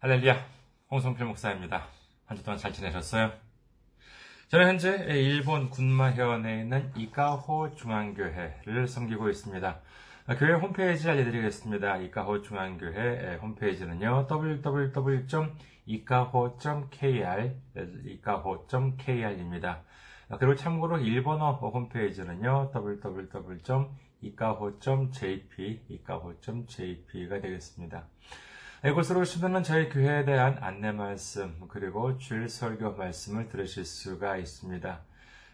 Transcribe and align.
할렐루야, 0.00 0.36
홍성필 0.90 1.24
목사입니다. 1.26 1.86
한 2.26 2.36
주 2.36 2.44
동안 2.44 2.58
잘 2.58 2.72
지내셨어요? 2.72 3.32
저는 4.48 4.68
현재 4.68 4.90
일본 5.08 5.70
군마현에 5.70 6.60
있는 6.60 6.92
이카호 6.96 7.74
중앙교회를 7.76 8.88
섬기고 8.88 9.30
있습니다. 9.30 9.80
교회 10.38 10.52
홈페이지 10.52 11.08
알려드리겠습니다. 11.08 11.96
이카호 11.98 12.42
중앙교회 12.42 13.36
홈페이지는요, 13.36 14.26
www.ikaho.kr, 14.30 15.56
ikaho.kr입니다. 18.04 19.82
그리고 20.38 20.54
참고로 20.56 20.98
일본어 20.98 21.52
홈페이지는요, 21.52 22.70
www.ikaho.jp, 22.74 23.90
ikaho.jp가 25.88 27.40
되겠습니다. 27.40 28.06
이곳으로 28.84 29.20
오시면 29.20 29.62
저희 29.62 29.88
교회에 29.88 30.24
대한 30.24 30.58
안내 30.60 30.92
말씀, 30.92 31.56
그리고 31.68 32.18
주일 32.18 32.48
설교 32.48 32.92
말씀을 32.92 33.48
들으실 33.48 33.84
수가 33.86 34.36
있습니다. 34.36 35.00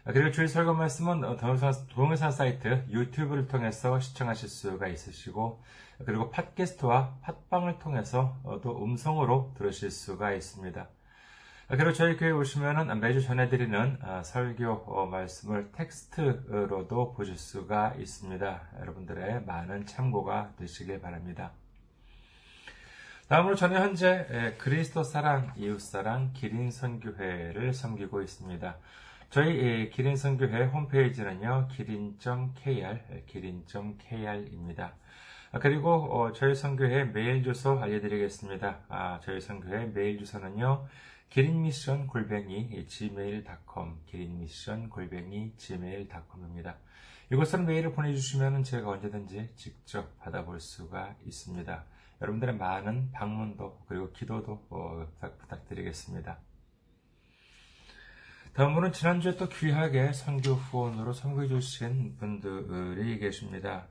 그리고 0.05 0.31
주일 0.31 0.49
설교 0.49 0.73
말씀은 0.73 1.37
동영상 1.37 2.31
사이트 2.31 2.85
유튜브를 2.89 3.47
통해서 3.47 3.99
시청하실 3.99 4.49
수가 4.49 4.87
있으시고, 4.87 5.63
그리고 6.05 6.29
팟캐스트와 6.31 7.19
팟빵을 7.21 7.79
통해서 7.79 8.37
또 8.61 8.83
음성으로 8.83 9.53
들으실 9.57 9.89
수가 9.89 10.33
있습니다. 10.33 10.89
그리고 11.69 11.93
저희 11.93 12.17
교회 12.17 12.31
오시면 12.31 12.99
매주 12.99 13.21
전해드리는 13.21 13.99
설교 14.25 15.07
말씀을 15.07 15.71
텍스트로도 15.71 17.13
보실 17.13 17.37
수가 17.37 17.93
있습니다. 17.97 18.61
여러분들의 18.81 19.45
많은 19.45 19.85
참고가 19.85 20.51
되시길 20.57 20.99
바랍니다. 20.99 21.53
다음으로 23.33 23.55
저는 23.55 23.81
현재 23.81 24.53
그리스도 24.59 25.01
사랑, 25.03 25.51
이웃 25.57 25.81
사랑, 25.81 26.33
기린 26.33 26.69
선교회를 26.69 27.73
섬기고 27.73 28.21
있습니다. 28.21 28.77
저희 29.31 29.89
기린 29.89 30.15
선교회 30.15 30.65
홈페이지는요, 30.65 31.67
기린.kr, 31.71 33.25
기린.kr입니다. 33.25 34.93
그리고 35.61 36.31
저희 36.33 36.53
선교회 36.53 37.05
메일 37.05 37.41
주소 37.41 37.79
알려드리겠습니다. 37.79 39.21
저희 39.23 39.41
선교회 39.41 39.87
메일 39.87 40.19
주소는요, 40.19 40.85
기린미션 41.29 42.05
골뱅이 42.05 42.85
gmail.com, 42.85 43.95
기린미션 44.05 44.89
골뱅이 44.91 45.53
gmail.com입니다. 45.57 46.77
이곳으로 47.31 47.63
메일을 47.63 47.93
보내주시면 47.93 48.61
제가 48.61 48.91
언제든지 48.91 49.53
직접 49.55 50.19
받아볼 50.19 50.59
수가 50.59 51.15
있습니다. 51.25 51.85
여러분들의 52.23 52.55
많은 52.55 53.11
방문도 53.11 53.85
그리고 53.87 54.11
기도도 54.13 54.65
어, 54.69 55.05
부탁 55.39 55.67
드리겠습니다. 55.67 56.39
다음으로는 58.53 58.93
지난주에 58.93 59.35
또 59.35 59.49
귀하게 59.49 60.13
선교 60.13 60.53
후원으로 60.53 61.11
선교해 61.11 61.49
주신 61.49 62.15
분들이 62.17 63.19
계십니다. 63.19 63.89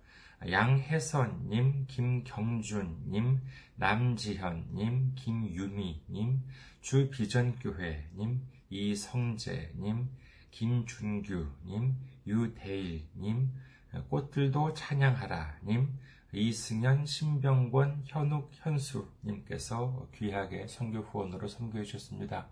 양혜선님, 0.51 1.87
김경준님, 1.89 3.41
남지현님, 3.77 5.15
김유미님, 5.15 6.43
주비전교회님, 6.81 8.41
이성재님, 8.71 10.09
김준규님, 10.51 11.97
유대일님, 12.27 13.51
꽃들도 14.09 14.75
찬양하라님, 14.75 15.99
이승현, 16.35 17.05
신병권, 17.05 18.05
현욱, 18.07 18.51
현수님께서 18.55 20.09
귀하게 20.15 20.67
선교 20.67 21.01
후원으로 21.01 21.47
선교해 21.47 21.85
주셨습니다. 21.85 22.49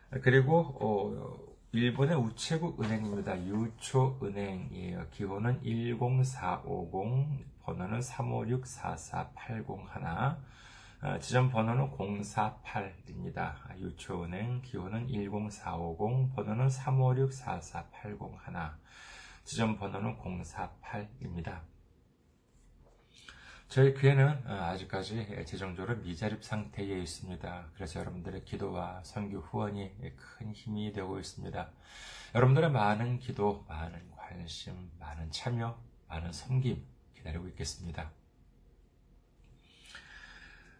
그리고 0.10 0.78
어, 0.80 1.38
일본의 1.74 2.16
우체국 2.16 2.82
은행입니다. 2.82 3.46
유초은행이에요. 3.46 5.10
기호는 5.12 5.60
10450, 5.64 7.62
번호는 7.64 8.00
356-44801, 8.00 10.38
어, 11.04 11.20
지점 11.20 11.52
번호는 11.52 11.92
048입니다. 11.92 13.78
유초은행 13.78 14.62
기호는 14.62 15.10
10450, 15.10 16.34
번호는 16.36 16.70
356-44801, 16.70 18.72
지점 19.44 19.78
번호는 19.78 20.16
048입니다. 20.16 21.60
저희 23.70 23.94
교회는 23.94 24.44
어, 24.46 24.54
아직까지 24.72 25.44
재정적으로 25.46 25.98
미자립 25.98 26.42
상태에 26.42 27.00
있습니다. 27.00 27.66
그래서 27.76 28.00
여러분들의 28.00 28.46
기도와 28.46 29.02
선교 29.04 29.40
후원이 29.40 29.92
큰 30.16 30.54
힘이 30.54 30.94
되고 30.94 31.20
있습니다. 31.20 31.70
여러분들의 32.34 32.72
많은 32.72 33.20
기도, 33.20 33.66
많은 33.68 34.10
관심, 34.16 34.90
많은 35.00 35.32
참여, 35.32 35.78
많은 36.08 36.32
섬김 36.32 36.82
기다리고 37.16 37.50
있겠습니다. 37.50 38.10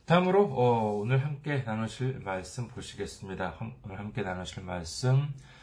다음으로 0.06 0.46
어, 0.46 0.94
오늘 0.94 1.26
함께 1.26 1.64
나누실 1.64 2.22
말씀 2.22 2.70
보시겠습니다. 2.70 3.58
오늘 3.84 4.00
함께 4.00 4.22
나누실 4.22 4.64
말씀 4.64 5.14
어, 5.16 5.57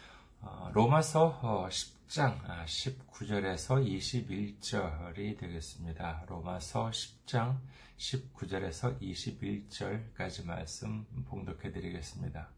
로마서 0.73 1.69
10장 1.71 2.39
19절에서 2.67 3.77
아, 3.77 3.81
21절이 3.81 5.39
되겠습니다. 5.39 6.25
로마서 6.27 6.91
10장 6.91 7.59
19절에서 7.97 9.01
21절까지 9.01 10.45
말씀 10.45 11.07
봉독해 11.29 11.71
드리겠습니다. 11.71 12.49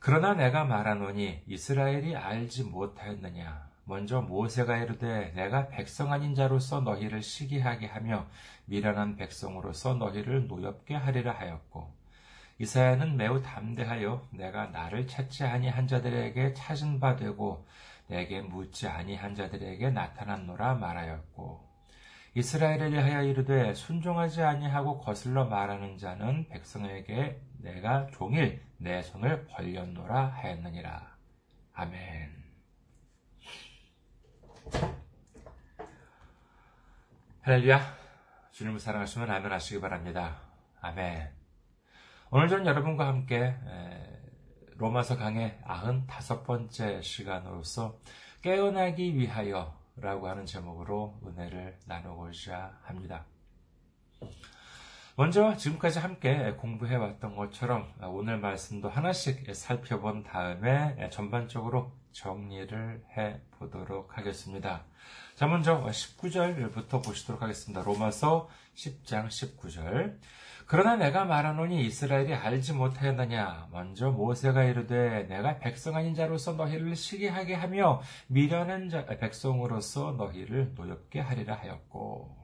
그러나 0.00 0.34
내가 0.34 0.64
말하노니 0.64 1.42
이스라엘이 1.46 2.16
알지 2.16 2.64
못하였느냐 2.64 3.68
먼저 3.84 4.20
모세가 4.20 4.76
이르되 4.78 5.32
내가 5.34 5.68
백성 5.68 6.12
아닌 6.12 6.34
자로서 6.34 6.80
너희를 6.80 7.22
시기하게 7.22 7.86
하며 7.86 8.26
미련한 8.66 9.16
백성으로서 9.16 9.94
너희를 9.94 10.46
노엽게 10.46 10.94
하리라 10.94 11.32
하였고 11.32 11.97
이사야는 12.58 13.16
매우 13.16 13.40
담대하여 13.40 14.28
내가 14.32 14.66
나를 14.66 15.06
찾지 15.06 15.44
아니한 15.44 15.86
자들에게 15.86 16.54
찾은 16.54 16.98
바 16.98 17.16
되고 17.16 17.66
내게 18.08 18.40
묻지 18.40 18.88
아니한 18.88 19.34
자들에게 19.34 19.90
나타났노라 19.90 20.74
말하였고 20.74 21.68
이스라엘을 22.34 22.92
위하여 22.92 23.22
이르되 23.22 23.74
순종하지 23.74 24.42
아니하고 24.42 25.00
거슬러 25.00 25.46
말하는 25.46 25.98
자는 25.98 26.48
백성에게 26.48 27.40
내가 27.58 28.06
종일 28.12 28.62
내 28.76 29.02
손을 29.02 29.46
벌렸노라 29.46 30.26
하였느니라. 30.26 31.16
아멘. 31.74 32.38
할렐루야. 37.42 37.80
주님을 38.52 38.78
사랑하시면 38.78 39.30
아멘 39.30 39.52
하시기 39.52 39.80
바랍니다. 39.80 40.40
아멘. 40.80 41.37
오늘 42.30 42.46
저는 42.48 42.66
여러분과 42.66 43.06
함께 43.06 43.54
로마서 44.76 45.16
강의 45.16 45.58
95번째 45.64 47.02
시간으로서 47.02 47.98
깨어나기 48.42 49.16
위하여 49.16 49.74
라고 49.96 50.28
하는 50.28 50.44
제목으로 50.44 51.18
은혜를 51.26 51.78
나누고자 51.86 52.80
합니다. 52.82 53.24
먼저 55.16 55.56
지금까지 55.56 56.00
함께 56.00 56.52
공부해 56.52 56.96
왔던 56.96 57.34
것처럼 57.34 57.90
오늘 58.02 58.36
말씀도 58.38 58.90
하나씩 58.90 59.46
살펴본 59.54 60.24
다음에 60.24 61.08
전반적으로 61.08 61.92
정리를 62.12 63.06
해 63.16 63.40
보도록 63.58 64.18
하겠습니다. 64.18 64.84
자, 65.34 65.46
먼저 65.46 65.82
19절부터 65.82 67.02
보시도록 67.02 67.40
하겠습니다. 67.40 67.82
로마서 67.82 68.50
10장 68.74 69.28
19절. 69.28 70.18
그러나 70.70 70.96
내가 70.96 71.24
말하노니 71.24 71.82
이스라엘이 71.86 72.34
알지 72.34 72.74
못하였느냐? 72.74 73.68
먼저 73.72 74.10
모세가 74.10 74.64
이르되 74.64 75.26
내가 75.26 75.58
백성 75.58 75.96
아닌 75.96 76.14
자로서 76.14 76.52
너희를 76.52 76.94
시기하게 76.94 77.54
하며 77.54 78.02
미련한 78.26 78.90
자, 78.90 79.06
백성으로서 79.06 80.12
너희를 80.18 80.74
노엽게 80.74 81.20
하리라 81.20 81.54
하였고 81.54 82.37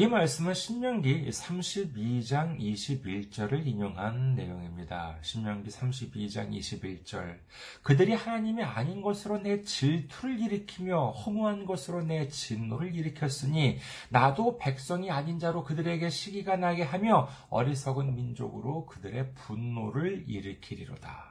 이 0.00 0.06
말씀은 0.06 0.54
신명기 0.54 1.28
32장 1.28 2.58
21절을 2.58 3.66
인용한 3.66 4.34
내용입니다. 4.34 5.18
신명기 5.20 5.68
32장 5.68 6.58
21절. 6.58 7.38
그들이 7.82 8.14
하나님이 8.14 8.62
아닌 8.62 9.02
것으로 9.02 9.42
내 9.42 9.60
질투를 9.60 10.40
일으키며 10.40 11.10
허무한 11.10 11.66
것으로 11.66 12.00
내 12.00 12.28
진노를 12.28 12.94
일으켰으니 12.94 13.76
나도 14.08 14.56
백성이 14.56 15.10
아닌 15.10 15.38
자로 15.38 15.64
그들에게 15.64 16.08
시기가 16.08 16.56
나게 16.56 16.82
하며 16.82 17.28
어리석은 17.50 18.14
민족으로 18.14 18.86
그들의 18.86 19.34
분노를 19.34 20.24
일으키리로다. 20.26 21.26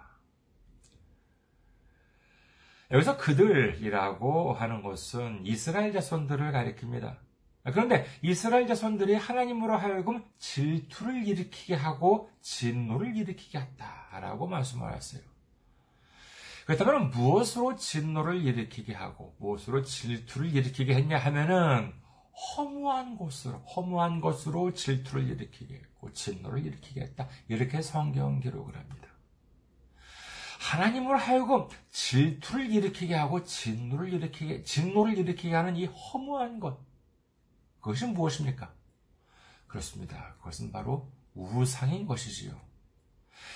여기서 2.91 3.17
그들이라고 3.17 4.53
하는 4.53 4.83
것은 4.83 5.39
이스라엘 5.43 5.91
자손들을 5.91 6.51
가리킵니다. 6.51 7.28
그런데 7.71 8.05
이스라엘 8.21 8.67
자손들이 8.67 9.15
하나님으로 9.15 9.77
하여금 9.77 10.23
질투를 10.37 11.27
일으키게 11.27 11.75
하고 11.75 12.29
진노를 12.41 13.15
일으키게 13.15 13.59
했다라고 13.59 14.47
말씀을 14.47 14.87
하셨어요. 14.87 15.21
그렇다면 16.65 17.09
무엇으로 17.09 17.75
진노를 17.75 18.45
일으키게 18.45 18.93
하고 18.93 19.35
무엇으로 19.39 19.81
질투를 19.83 20.53
일으키게 20.53 20.93
했냐 20.93 21.17
하면은 21.17 21.93
허무한 22.39 23.17
것으로 23.17 23.57
허무한 23.59 24.21
것으로 24.21 24.73
질투를 24.73 25.27
일으키게 25.29 25.73
했고 25.73 26.13
진노를 26.13 26.65
일으키게 26.65 27.01
했다. 27.01 27.27
이렇게 27.47 27.81
성경 27.81 28.39
기록을 28.39 28.75
합니다. 28.75 29.09
하나님으로 30.59 31.17
하여금 31.17 31.67
질투를 31.89 32.69
일으키게 32.69 33.15
하고 33.15 33.43
진노를 33.43 34.13
일으키게 34.13 34.63
진노를 34.63 35.17
일으키게 35.17 35.55
하는 35.55 35.75
이 35.75 35.85
허무한 35.85 36.59
것 36.59 36.77
그것이 37.81 38.05
무엇입니까? 38.05 38.71
그렇습니다. 39.67 40.35
그것은 40.39 40.71
바로 40.71 41.09
우상인 41.35 42.05
것이지요. 42.05 42.69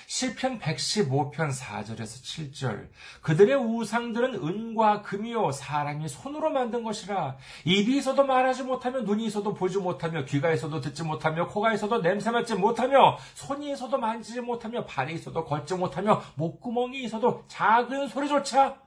시편 0.06 0.60
115편 0.60 1.52
4절에서 1.52 2.52
7절 2.52 2.88
그들의 3.22 3.54
우상들은 3.56 4.34
은과 4.34 5.02
금이요 5.02 5.52
사람이 5.52 6.08
손으로 6.08 6.50
만든 6.50 6.84
것이라 6.84 7.36
입이 7.64 7.98
있어도 7.98 8.24
말하지 8.24 8.64
못하며 8.64 9.00
눈이 9.00 9.26
있어도 9.26 9.54
보지 9.54 9.78
못하며 9.78 10.24
귀가 10.24 10.52
있어도 10.52 10.80
듣지 10.80 11.02
못하며 11.02 11.48
코가 11.48 11.74
있어도 11.74 12.00
냄새 12.00 12.30
맡지 12.30 12.54
못하며 12.54 13.18
손이 13.34 13.72
있어도 13.72 13.98
만지지 13.98 14.40
못하며 14.40 14.84
발이 14.84 15.14
있어도 15.14 15.44
걷지 15.44 15.74
못하며 15.74 16.22
목구멍이 16.36 17.02
있어도 17.04 17.44
작은 17.48 18.08
소리조차 18.08 18.80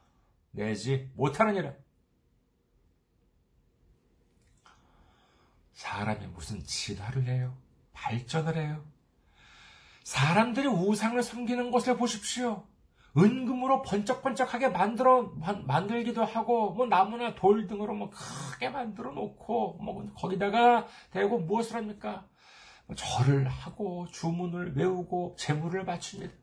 내지 0.51 1.10
못하느니라 1.16 1.74
사람이 5.77 6.25
무슨 6.27 6.63
진화를 6.63 7.27
해요? 7.27 7.56
발전을 7.94 8.57
해요? 8.57 8.83
사람들이 10.03 10.68
우상을 10.68 11.21
섬기는 11.21 11.69
것을 11.69 11.97
보십시오. 11.97 12.65
은금으로 13.15 13.83
번쩍번쩍하게 13.83 14.69
만들어 14.69 15.33
만들기도 15.68 16.25
하고 16.25 16.71
뭐 16.71 16.88
나무나 16.88 17.35
돌 17.35 17.68
등으로 17.68 17.94
뭐 17.94 18.09
크게 18.09 18.69
만들어 18.69 19.12
놓고 19.12 19.74
뭐 19.74 20.12
거기다가 20.15 20.88
대고 21.12 21.41
무엇을 21.41 21.75
합니까? 21.75 22.27
뭐 22.88 22.95
절을 22.95 23.47
하고 23.47 24.07
주문을 24.12 24.75
외우고 24.75 25.35
재물을 25.38 25.85
바칩니다. 25.85 26.33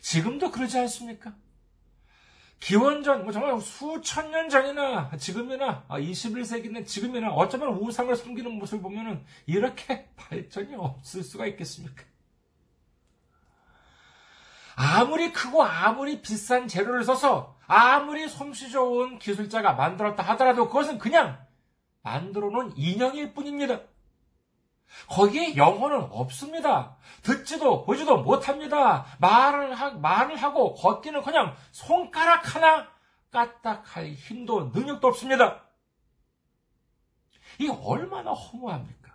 지금도 0.00 0.52
그러지 0.52 0.78
않습니까? 0.78 1.34
기원전, 2.60 3.24
뭐 3.24 3.32
정말 3.32 3.58
수천 3.58 4.30
년 4.30 4.50
전이나 4.50 5.10
지금이나 5.16 5.84
21세기는 5.88 6.82
아, 6.82 6.84
지금이나 6.84 7.30
어쩌면 7.30 7.70
우상을 7.70 8.14
숨기는 8.14 8.52
모습을 8.58 8.82
보면은 8.82 9.24
이렇게 9.46 10.08
발전이 10.16 10.74
없을 10.76 11.22
수가 11.22 11.46
있겠습니까? 11.46 12.04
아무리 14.76 15.32
크고 15.32 15.62
아무리 15.62 16.20
비싼 16.20 16.68
재료를 16.68 17.02
써서 17.02 17.58
아무리 17.66 18.28
솜씨 18.28 18.70
좋은 18.70 19.18
기술자가 19.18 19.72
만들었다 19.72 20.22
하더라도 20.22 20.68
그것은 20.68 20.98
그냥 20.98 21.38
만들어 22.02 22.50
놓은 22.50 22.72
인형일 22.76 23.32
뿐입니다. 23.32 23.80
거기에 25.08 25.56
영혼은 25.56 26.08
없습니다. 26.10 26.96
듣지도 27.22 27.84
보지도 27.84 28.18
못합니다. 28.22 29.06
말을, 29.18 29.74
하, 29.74 29.90
말을 29.90 30.36
하고 30.36 30.74
걷기는 30.74 31.22
그냥 31.22 31.56
손가락 31.72 32.54
하나 32.54 32.88
까딱할 33.30 34.12
힘도 34.12 34.70
능력도 34.74 35.06
없습니다. 35.08 35.62
이게 37.58 37.70
얼마나 37.70 38.32
허무합니까? 38.32 39.14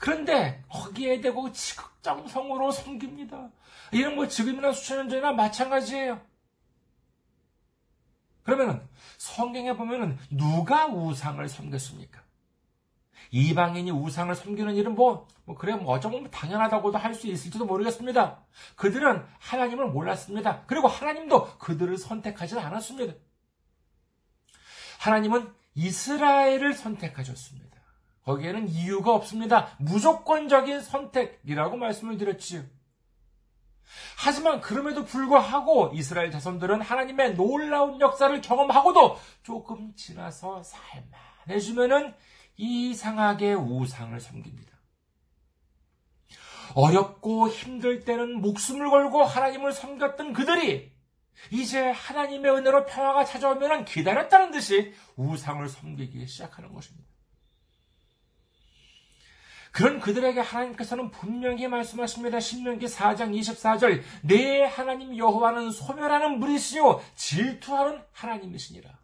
그런데 0.00 0.64
거기에 0.68 1.20
대고 1.20 1.52
지극정성으로 1.52 2.72
섬깁니다. 2.72 3.50
이런 3.92 4.16
거 4.16 4.26
지금이나 4.26 4.72
수천 4.72 4.98
년 4.98 5.08
전이나 5.08 5.32
마찬가지예요. 5.32 6.20
그러면은 8.42 8.86
성경에 9.18 9.74
보면은 9.74 10.18
누가 10.30 10.86
우상을 10.86 11.46
섬겼습니까? 11.48 12.23
이방인이 13.30 13.90
우상을 13.90 14.34
섬기는 14.34 14.74
일은 14.74 14.94
뭐, 14.94 15.26
뭐 15.44 15.56
그래, 15.56 15.74
뭐 15.74 15.94
어쩌면 15.94 16.30
당연하다고도 16.30 16.98
할 16.98 17.14
수 17.14 17.26
있을지도 17.28 17.64
모르겠습니다. 17.64 18.44
그들은 18.76 19.24
하나님을 19.38 19.86
몰랐습니다. 19.86 20.62
그리고 20.66 20.88
하나님도 20.88 21.58
그들을 21.58 21.96
선택하지 21.96 22.58
않았습니다. 22.58 23.14
하나님은 25.00 25.52
이스라엘을 25.74 26.74
선택하셨습니다. 26.74 27.74
거기에는 28.24 28.68
이유가 28.68 29.14
없습니다. 29.14 29.68
무조건적인 29.78 30.80
선택이라고 30.80 31.76
말씀을 31.76 32.16
드렸지요. 32.16 32.62
하지만 34.16 34.60
그럼에도 34.60 35.04
불구하고 35.04 35.92
이스라엘 35.94 36.30
자손들은 36.30 36.80
하나님의 36.80 37.34
놀라운 37.34 38.00
역사를 38.00 38.40
경험하고도 38.40 39.18
조금 39.42 39.94
지나서 39.94 40.62
살만해지면은 40.62 42.14
이상하게 42.56 43.54
우상을 43.54 44.18
섬깁니다. 44.18 44.74
어렵고 46.74 47.48
힘들 47.48 48.04
때는 48.04 48.40
목숨을 48.40 48.90
걸고 48.90 49.22
하나님을 49.22 49.72
섬겼던 49.72 50.32
그들이 50.32 50.92
이제 51.50 51.90
하나님의 51.90 52.52
은혜로 52.52 52.86
평화가 52.86 53.24
찾아오면 53.24 53.84
기다렸다는 53.84 54.50
듯이 54.50 54.94
우상을 55.16 55.68
섬기기 55.68 56.26
시작하는 56.26 56.72
것입니다. 56.72 57.08
그런 59.72 59.98
그들에게 59.98 60.38
하나님께서는 60.38 61.10
분명히 61.10 61.66
말씀하십니다. 61.66 62.38
신명기 62.38 62.86
4장 62.86 63.36
24절 63.36 64.02
내 64.22 64.62
하나님 64.62 65.16
여호와는 65.16 65.72
소멸하는 65.72 66.38
물이시요 66.38 67.02
질투하는 67.16 68.00
하나님이시니라. 68.12 69.03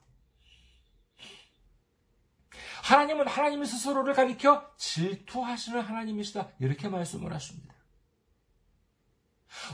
하나님은 2.90 3.28
하나님 3.28 3.64
스스로를 3.64 4.14
가리켜 4.14 4.68
질투하시는 4.76 5.80
하나님이시다. 5.80 6.48
이렇게 6.58 6.88
말씀을 6.88 7.32
하십니다. 7.32 7.72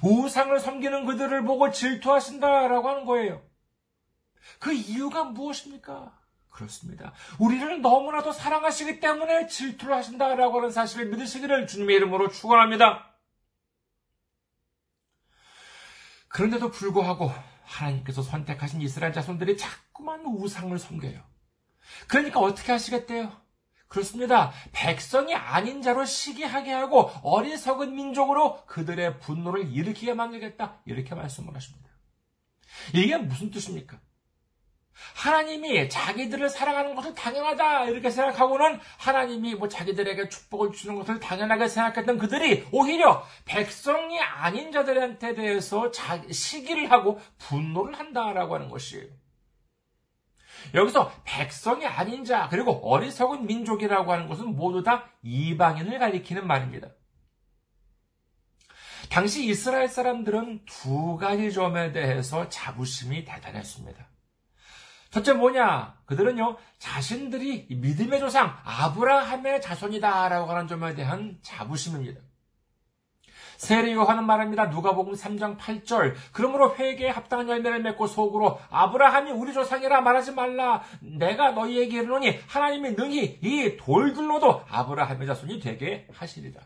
우상을 0.02 0.58
섬기는 0.60 1.06
그들을 1.06 1.42
보고 1.44 1.70
질투하신다라고 1.70 2.88
하는 2.90 3.06
거예요. 3.06 3.42
그 4.58 4.74
이유가 4.74 5.24
무엇입니까? 5.24 6.14
그렇습니다. 6.50 7.14
우리를 7.38 7.80
너무나도 7.80 8.32
사랑하시기 8.32 9.00
때문에 9.00 9.46
질투를 9.46 9.96
하신다라고 9.96 10.58
하는 10.58 10.70
사실을 10.70 11.06
믿으시기를 11.06 11.66
주님의 11.66 11.96
이름으로 11.96 12.28
축원합니다. 12.28 13.14
그런데도 16.28 16.70
불구하고 16.70 17.32
하나님께서 17.64 18.20
선택하신 18.20 18.82
이스라엘 18.82 19.14
자손들이 19.14 19.56
자꾸만 19.56 20.20
우상을 20.26 20.78
섬겨요. 20.78 21.35
그러니까 22.08 22.40
어떻게 22.40 22.72
하시겠대요? 22.72 23.32
그렇습니다. 23.88 24.52
백성이 24.72 25.34
아닌 25.34 25.80
자로 25.80 26.04
시기하게 26.04 26.72
하고 26.72 27.10
어리석은 27.22 27.94
민족으로 27.94 28.64
그들의 28.66 29.20
분노를 29.20 29.72
일으키게 29.72 30.14
만들겠다. 30.14 30.80
이렇게 30.86 31.14
말씀을 31.14 31.54
하십니다. 31.54 31.88
이게 32.94 33.16
무슨 33.16 33.50
뜻입니까? 33.50 33.98
하나님이 35.14 35.88
자기들을 35.88 36.48
사랑하는 36.48 36.94
것을 36.94 37.14
당연하다 37.14 37.86
이렇게 37.86 38.10
생각하고는 38.10 38.80
하나님이 38.98 39.54
뭐 39.54 39.68
자기들에게 39.68 40.28
축복을 40.28 40.72
주는 40.72 40.96
것을 40.96 41.20
당연하게 41.20 41.68
생각했던 41.68 42.18
그들이 42.18 42.66
오히려 42.72 43.24
백성이 43.44 44.18
아닌 44.20 44.72
자들한테 44.72 45.34
대해서 45.34 45.90
시기를 46.30 46.90
하고 46.90 47.20
분노를 47.38 47.98
한다라고 47.98 48.54
하는 48.54 48.68
것이에요. 48.70 49.06
여기서 50.74 51.12
백성이 51.24 51.86
아닌 51.86 52.24
자 52.24 52.48
그리고 52.48 52.72
어리석은 52.88 53.46
민족이라고 53.46 54.12
하는 54.12 54.28
것은 54.28 54.56
모두 54.56 54.82
다 54.82 55.10
이방인을 55.22 55.98
가리키는 55.98 56.46
말입니다. 56.46 56.88
당시 59.08 59.46
이스라엘 59.46 59.88
사람들은 59.88 60.64
두 60.66 61.16
가지 61.16 61.52
점에 61.52 61.92
대해서 61.92 62.48
자부심이 62.48 63.24
대단했습니다. 63.24 64.08
첫째 65.10 65.32
뭐냐? 65.32 65.96
그들은요, 66.06 66.58
자신들이 66.78 67.68
믿음의 67.70 68.20
조상, 68.20 68.58
아브라함의 68.64 69.62
자손이다라고 69.62 70.50
하는 70.50 70.66
점에 70.66 70.94
대한 70.94 71.38
자부심입니다. 71.42 72.20
세례 73.56 73.92
요한은 73.92 74.24
말합니다. 74.24 74.66
누가복음 74.66 75.14
3장 75.14 75.58
8절. 75.58 76.14
그러므로 76.32 76.74
회개에 76.74 77.10
합당한 77.10 77.48
열매를 77.48 77.82
맺고 77.82 78.06
속으로 78.06 78.60
아브라함이 78.70 79.30
우리 79.32 79.52
조상이라 79.52 80.00
말하지 80.00 80.32
말라. 80.32 80.82
내가 81.00 81.52
너희에게 81.52 81.98
이르노니 81.98 82.38
하나님이 82.48 82.92
능히 82.92 83.38
이 83.42 83.76
돌들로도 83.76 84.64
아브라함의 84.68 85.26
자손이 85.26 85.60
되게 85.60 86.06
하시리라. 86.12 86.60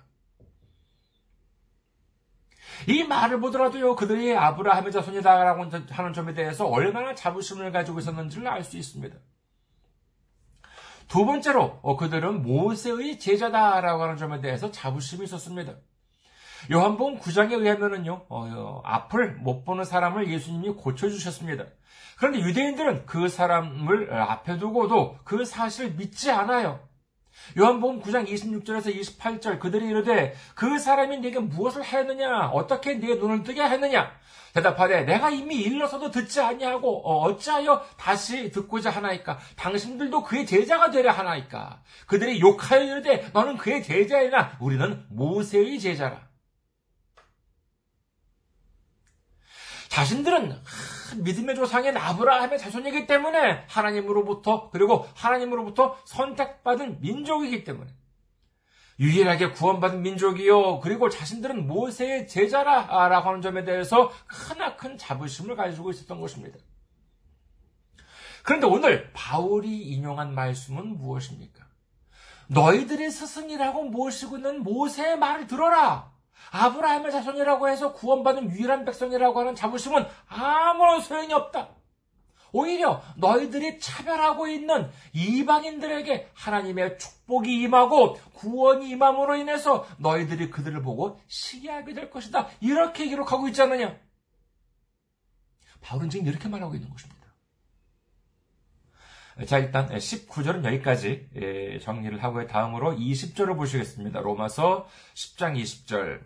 이 2.88 3.04
말을 3.04 3.40
보더라도요, 3.40 3.94
그들이 3.94 4.34
아브라함의 4.34 4.90
자손이다라고 4.92 5.66
하는 5.90 6.12
점에 6.12 6.32
대해서 6.32 6.66
얼마나 6.66 7.14
자부심을 7.14 7.72
가지고 7.72 7.98
있었는지를 7.98 8.48
알 8.48 8.64
수 8.64 8.78
있습니다. 8.78 9.16
두 11.08 11.26
번째로, 11.26 11.80
어, 11.82 11.96
그들은 11.96 12.42
모세의 12.42 13.18
제자다라고 13.18 14.04
하는 14.04 14.16
점에 14.16 14.40
대해서 14.40 14.70
자부심이 14.70 15.24
있었습니다. 15.24 15.74
요한복음 16.70 17.18
9장에 17.20 17.52
의하면은요, 17.52 18.26
어, 18.28 18.46
어, 18.46 18.82
앞을 18.84 19.36
못 19.36 19.64
보는 19.64 19.84
사람을 19.84 20.30
예수님이 20.30 20.70
고쳐주셨습니다. 20.70 21.64
그런데 22.18 22.40
유대인들은 22.40 23.06
그 23.06 23.28
사람을 23.28 24.12
앞에 24.12 24.58
두고도 24.58 25.18
그 25.24 25.44
사실을 25.44 25.92
믿지 25.92 26.30
않아요. 26.30 26.80
요한복음 27.58 28.02
9장 28.02 28.28
26절에서 28.28 28.94
28절 28.94 29.58
그들이 29.58 29.86
이르되 29.86 30.34
그 30.54 30.78
사람이 30.78 31.18
네게 31.18 31.38
무엇을 31.38 31.82
하였느냐? 31.82 32.48
어떻게 32.48 32.94
네 32.94 33.14
눈을 33.14 33.42
뜨게 33.42 33.62
하였느냐? 33.62 34.12
대답하되 34.52 35.04
내가 35.04 35.30
이미 35.30 35.56
일러서도 35.56 36.10
듣지 36.10 36.40
아니하고 36.40 37.08
어, 37.08 37.22
어찌하여 37.22 37.82
다시 37.96 38.50
듣고자 38.50 38.90
하나이까? 38.90 39.38
당신들도 39.56 40.22
그의 40.24 40.44
제자가 40.44 40.90
되려 40.90 41.12
하나이까? 41.12 41.80
그들이 42.06 42.40
욕하여 42.40 42.82
이르되 42.82 43.30
너는 43.32 43.56
그의 43.56 43.82
제자이나 43.82 44.58
우리는 44.60 45.06
모세의 45.08 45.80
제자라 45.80 46.29
자신들은 49.90 50.56
믿음의 51.18 51.56
조상인 51.56 51.96
아브라함의 51.96 52.58
자손이기 52.58 53.08
때문에 53.08 53.64
하나님으로부터 53.68 54.70
그리고 54.70 55.06
하나님으로부터 55.16 55.98
선택받은 56.04 57.00
민족이기 57.00 57.64
때문에 57.64 57.90
유일하게 59.00 59.50
구원받은 59.50 60.02
민족이요. 60.02 60.80
그리고 60.80 61.08
자신들은 61.08 61.66
모세의 61.66 62.28
제자라라고 62.28 63.28
하는 63.30 63.42
점에 63.42 63.64
대해서 63.64 64.12
크나큰 64.26 64.96
자부심을 64.96 65.56
가지고 65.56 65.90
있었던 65.90 66.20
것입니다. 66.20 66.58
그런데 68.44 68.66
오늘 68.66 69.10
바울이 69.12 69.82
인용한 69.88 70.34
말씀은 70.34 70.98
무엇입니까? 70.98 71.66
너희들의 72.46 73.10
스승이라고 73.10 73.84
모시고 73.84 74.36
있는 74.36 74.62
모세의 74.62 75.18
말을 75.18 75.46
들어라. 75.46 76.12
아브라함의 76.52 77.12
자손이라고 77.12 77.68
해서 77.68 77.92
구원받은 77.92 78.50
유일한 78.50 78.84
백성이라고 78.84 79.40
하는 79.40 79.54
자부심은 79.54 80.04
아무런 80.28 81.00
소용이 81.00 81.32
없다. 81.32 81.68
오히려 82.52 83.02
너희들이 83.16 83.78
차별하고 83.78 84.48
있는 84.48 84.90
이방인들에게 85.12 86.30
하나님의 86.34 86.98
축복이 86.98 87.62
임하고 87.62 88.14
구원이 88.34 88.90
임함으로 88.90 89.36
인해서 89.36 89.86
너희들이 89.98 90.50
그들을 90.50 90.82
보고 90.82 91.20
시기하게 91.28 91.94
될 91.94 92.10
것이다. 92.10 92.48
이렇게 92.60 93.06
기록하고 93.06 93.48
있지 93.48 93.62
않느냐? 93.62 93.96
바울은 95.80 96.10
지금 96.10 96.26
이렇게 96.26 96.48
말하고 96.48 96.74
있는 96.74 96.90
것입니다. 96.90 97.20
자, 99.46 99.58
일단 99.58 99.88
19절은 99.88 100.64
여기까지 100.66 101.28
예, 101.36 101.78
정리를 101.78 102.22
하고 102.22 102.46
다음으로 102.46 102.92
20절을 102.96 103.56
보시겠습니다. 103.56 104.20
로마서 104.20 104.86
10장 105.14 105.56
20절. 105.56 106.20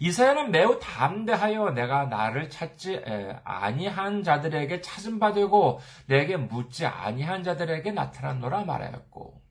이사야는 0.00 0.50
매우 0.50 0.78
담대하여 0.78 1.70
내가 1.70 2.04
나를 2.06 2.50
찾지 2.50 3.02
아니한 3.44 4.22
자들에게 4.22 4.80
찾은 4.80 5.18
바 5.18 5.32
되고 5.32 5.80
내게 6.06 6.36
묻지 6.36 6.84
아니한 6.86 7.42
자들에게 7.42 7.92
나타났노라 7.92 8.64
말하였고 8.64 9.46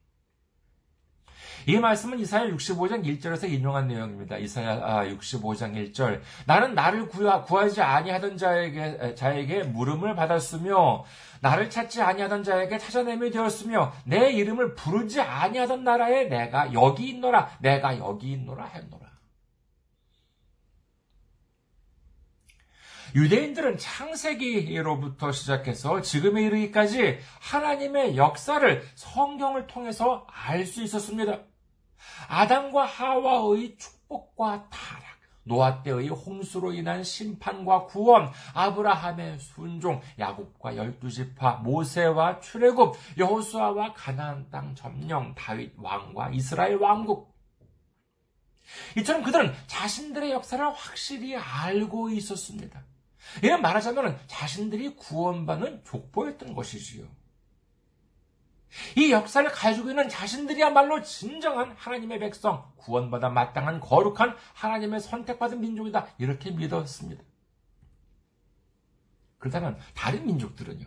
이 1.67 1.79
말씀은 1.79 2.19
이사야 2.19 2.51
65장 2.51 3.03
1절에서 3.03 3.51
인용한 3.51 3.87
내용입니다. 3.87 4.37
이사야 4.37 5.05
65장 5.15 5.63
아, 5.63 5.79
1절. 5.79 6.21
나는 6.45 6.75
나를 6.75 7.07
구하, 7.07 7.69
지 7.69 7.81
아니하던 7.81 8.37
자에게, 8.37 9.15
자에게 9.15 9.63
물음을 9.63 10.15
받았으며, 10.15 11.05
나를 11.41 11.71
찾지 11.71 12.03
아니하던 12.03 12.43
자에게 12.43 12.77
찾아냄이 12.77 13.31
되었으며, 13.31 13.93
내 14.03 14.31
이름을 14.31 14.75
부르지 14.75 15.21
아니하던 15.21 15.83
나라에 15.83 16.25
내가 16.25 16.71
여기 16.71 17.09
있노라, 17.09 17.49
내가 17.61 17.97
여기 17.97 18.33
있노라 18.33 18.65
했노라. 18.65 19.04
유대인들은 23.15 23.77
창세기로부터 23.77 25.31
시작해서 25.31 26.01
지금에 26.01 26.43
이르기까지 26.43 27.17
하나님의 27.39 28.17
역사를 28.17 28.83
성경을 28.95 29.67
통해서 29.67 30.27
알 30.29 30.65
수 30.65 30.83
있었습니다. 30.83 31.39
아담과 32.27 32.83
하와의 32.83 33.77
축복과 33.77 34.67
타락, 34.69 35.03
노아 35.43 35.81
때의 35.81 36.09
홍수로 36.09 36.73
인한 36.73 37.05
심판과 37.05 37.85
구원, 37.85 38.29
아브라함의 38.53 39.39
순종, 39.39 40.01
야곱과 40.19 40.75
열두 40.75 41.09
지파, 41.09 41.57
모세와 41.63 42.41
출애굽, 42.41 42.97
여호수아와 43.17 43.93
가나안 43.93 44.49
땅 44.49 44.75
점령, 44.75 45.33
다윗 45.35 45.73
왕과 45.77 46.31
이스라엘 46.31 46.75
왕국. 46.75 47.33
이처럼 48.97 49.23
그들은 49.23 49.53
자신들의 49.67 50.31
역사를 50.31 50.65
확실히 50.73 51.37
알고 51.37 52.09
있었습니다. 52.09 52.83
이런 53.41 53.61
말하자면 53.61 54.19
자신들이 54.27 54.95
구원받는 54.95 55.83
족보였던 55.85 56.53
것이지요. 56.53 57.05
이 58.97 59.11
역사를 59.11 59.49
가지고 59.49 59.89
있는 59.89 60.09
자신들이야말로 60.09 61.01
진정한 61.01 61.71
하나님의 61.77 62.19
백성, 62.19 62.71
구원받아 62.77 63.29
마땅한 63.29 63.79
거룩한 63.79 64.35
하나님의 64.53 64.99
선택받은 64.99 65.61
민족이다. 65.61 66.07
이렇게 66.17 66.51
믿었습니다. 66.51 67.23
그렇다면 69.37 69.77
다른 69.93 70.25
민족들은요. 70.25 70.85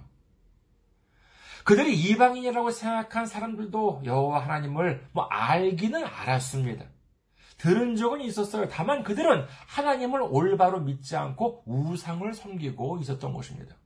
그들이 1.64 1.99
이방인이라고 1.99 2.71
생각한 2.71 3.26
사람들도 3.26 4.02
여호와 4.04 4.42
하나님을 4.45 5.07
뭐 5.12 5.25
알기는 5.25 6.04
알았습니다. 6.04 6.87
들은 7.58 7.96
적은 7.96 8.20
있었어요. 8.20 8.68
다만 8.68 9.02
그들은 9.02 9.46
하나님을 9.66 10.22
올바로 10.22 10.80
믿지 10.80 11.16
않고 11.16 11.64
우상을 11.66 12.32
섬기고 12.32 12.98
있었던 12.98 13.32
것입니다. 13.32 13.76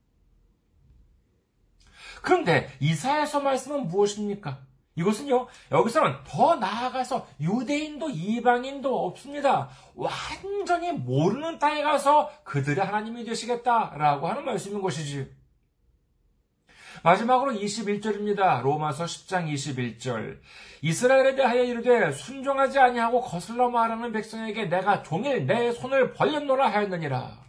그런데 2.22 2.70
이사야서 2.80 3.40
말씀은 3.40 3.88
무엇입니까? 3.88 4.60
이것은요, 4.94 5.46
여기서는 5.70 6.16
더 6.24 6.56
나아가서 6.56 7.26
유대인도 7.40 8.10
이방인도 8.10 9.06
없습니다. 9.06 9.70
완전히 9.94 10.92
모르는 10.92 11.58
땅에 11.58 11.82
가서 11.82 12.30
그들의 12.44 12.84
하나님이 12.84 13.24
되시겠다라고 13.24 14.28
하는 14.28 14.44
말씀인 14.44 14.82
것이지. 14.82 15.41
마지막으로 17.02 17.52
21절입니다. 17.52 18.62
로마서 18.62 19.04
10장 19.04 19.52
21절. 19.52 20.38
이스라엘에 20.82 21.34
대하여 21.34 21.62
이르되 21.64 22.12
순종하지 22.12 22.78
아니하고 22.78 23.20
거슬러 23.20 23.70
말하는 23.70 24.12
백성에게 24.12 24.66
내가 24.66 25.02
종일 25.02 25.46
내 25.46 25.72
손을 25.72 26.12
벌렸노라 26.12 26.70
하였느니라. 26.70 27.42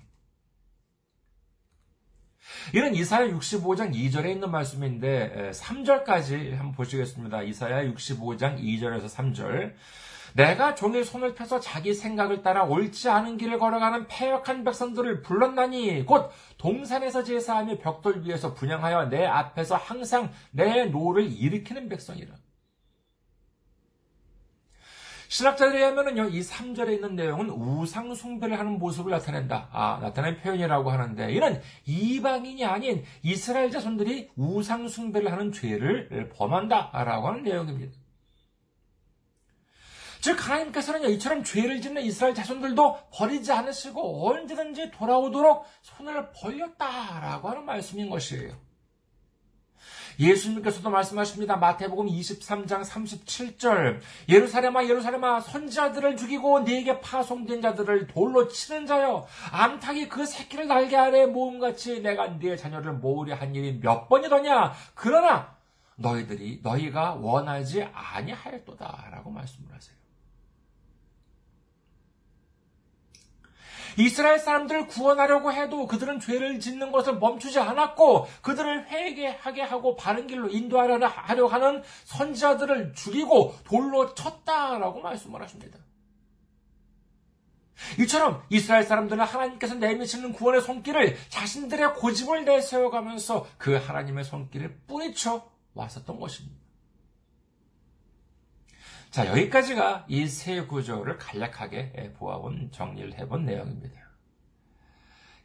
이는 2.74 2.95
이사야 2.95 3.27
65장 3.27 3.93
2절에 3.93 4.31
있는 4.31 4.50
말씀인데 4.50 5.51
3절까지 5.53 6.51
한번 6.55 6.72
보시겠습니다. 6.74 7.43
이사야 7.43 7.83
65장 7.93 8.60
2절에서 8.60 9.05
3절. 9.05 9.74
내가 10.33 10.75
종일 10.75 11.05
손을 11.05 11.35
펴서 11.35 11.59
자기 11.59 11.93
생각을 11.93 12.41
따라 12.41 12.63
옳지 12.63 13.09
않은 13.09 13.37
길을 13.37 13.59
걸어가는 13.59 14.07
패역한 14.07 14.63
백성들을 14.63 15.21
불렀나니 15.21 16.05
곧 16.05 16.31
동산에서 16.57 17.23
제사하며 17.23 17.77
벽돌 17.77 18.23
위에서 18.23 18.53
분향하여 18.53 19.09
내 19.09 19.25
앞에서 19.25 19.75
항상 19.75 20.31
내 20.51 20.85
노를 20.85 21.31
일으키는 21.31 21.89
백성이라. 21.89 22.35
신학자들에 25.33 25.79
의하면은요, 25.79 26.29
이 26.29 26.41
3절에 26.41 26.93
있는 26.93 27.15
내용은 27.15 27.49
우상 27.49 28.13
숭배를 28.13 28.59
하는 28.59 28.77
모습을 28.77 29.11
나타낸다. 29.11 29.69
아, 29.71 29.97
나타낸 29.99 30.37
표현이라고 30.37 30.91
하는데, 30.91 31.33
이는 31.33 31.59
이방인이 31.87 32.63
아닌 32.63 33.03
이스라엘 33.23 33.71
자손들이 33.71 34.29
우상 34.35 34.87
숭배를 34.87 35.31
하는 35.31 35.51
죄를 35.51 36.29
범한다 36.35 36.91
라고 37.03 37.29
하는 37.29 37.41
내용입니다. 37.41 38.02
즉 40.23 40.39
하나님께서는 40.47 41.09
이처럼 41.09 41.43
죄를 41.43 41.81
짓는 41.81 42.01
이스라엘 42.01 42.33
자손들도 42.33 43.09
버리지 43.11 43.51
않으시고 43.51 44.29
언제든지 44.29 44.91
돌아오도록 44.91 45.65
손을 45.81 46.31
벌렸다라고 46.31 47.49
하는 47.49 47.65
말씀인 47.65 48.09
것이에요. 48.09 48.53
예수님께서도 50.17 50.89
말씀하십니다. 50.89 51.57
마태복음 51.57 52.07
23장 52.07 52.85
37절. 52.85 53.99
예루살렘아 54.29 54.85
예루살렘아 54.85 55.41
선지자들을 55.41 56.15
죽이고 56.15 56.61
네게 56.61 57.01
파송된 57.01 57.61
자들을 57.61 58.07
돌로 58.07 58.47
치는 58.47 58.85
자여 58.85 59.27
암탉이 59.51 60.07
그 60.07 60.25
새끼를 60.25 60.69
날개 60.69 60.95
아래 60.95 61.25
모음같이 61.25 62.01
내가 62.01 62.39
네 62.39 62.55
자녀를 62.55 62.93
모으려 62.93 63.35
한 63.35 63.53
일이 63.53 63.77
몇 63.77 64.07
번이더냐. 64.07 64.71
그러나 64.93 65.57
너희들이 65.97 66.61
너희가 66.63 67.15
원하지 67.15 67.83
아니하였도다라고 67.91 69.29
말씀을 69.29 69.73
하세요. 69.73 70.02
이스라엘 73.97 74.39
사람들을 74.39 74.88
구원하려고 74.88 75.51
해도 75.51 75.88
그들은 75.88 76.19
죄를 76.19 76.59
짓는 76.59 76.91
것을 76.91 77.17
멈추지 77.17 77.59
않았고 77.59 78.27
그들을 78.41 78.88
회개하게 78.88 79.62
하고 79.62 79.95
바른 79.95 80.27
길로 80.27 80.50
인도하려 80.50 81.07
하는 81.07 81.83
선지자들을 82.05 82.93
죽이고 82.93 83.55
돌로 83.65 84.13
쳤다라고 84.13 85.01
말씀을 85.01 85.41
하십니다. 85.41 85.79
이처럼 88.00 88.43
이스라엘 88.50 88.83
사람들은 88.83 89.23
하나님께서 89.23 89.75
내미시는 89.75 90.33
구원의 90.33 90.62
손길을 90.62 91.17
자신들의 91.29 91.95
고집을 91.95 92.45
내세워가면서 92.45 93.45
그 93.57 93.75
하나님의 93.75 94.23
손길을 94.23 94.77
뿌리쳐 94.88 95.50
왔었던 95.73 96.19
것입니다. 96.19 96.62
자, 99.13 99.27
여기까지가 99.27 100.05
이 100.08 100.25
세 100.25 100.62
구조를 100.62 101.20
간략하게 101.20 102.13
보아본, 102.17 102.72
정리를 102.72 103.13
해본 103.20 103.46
내용입니다. 103.46 104.01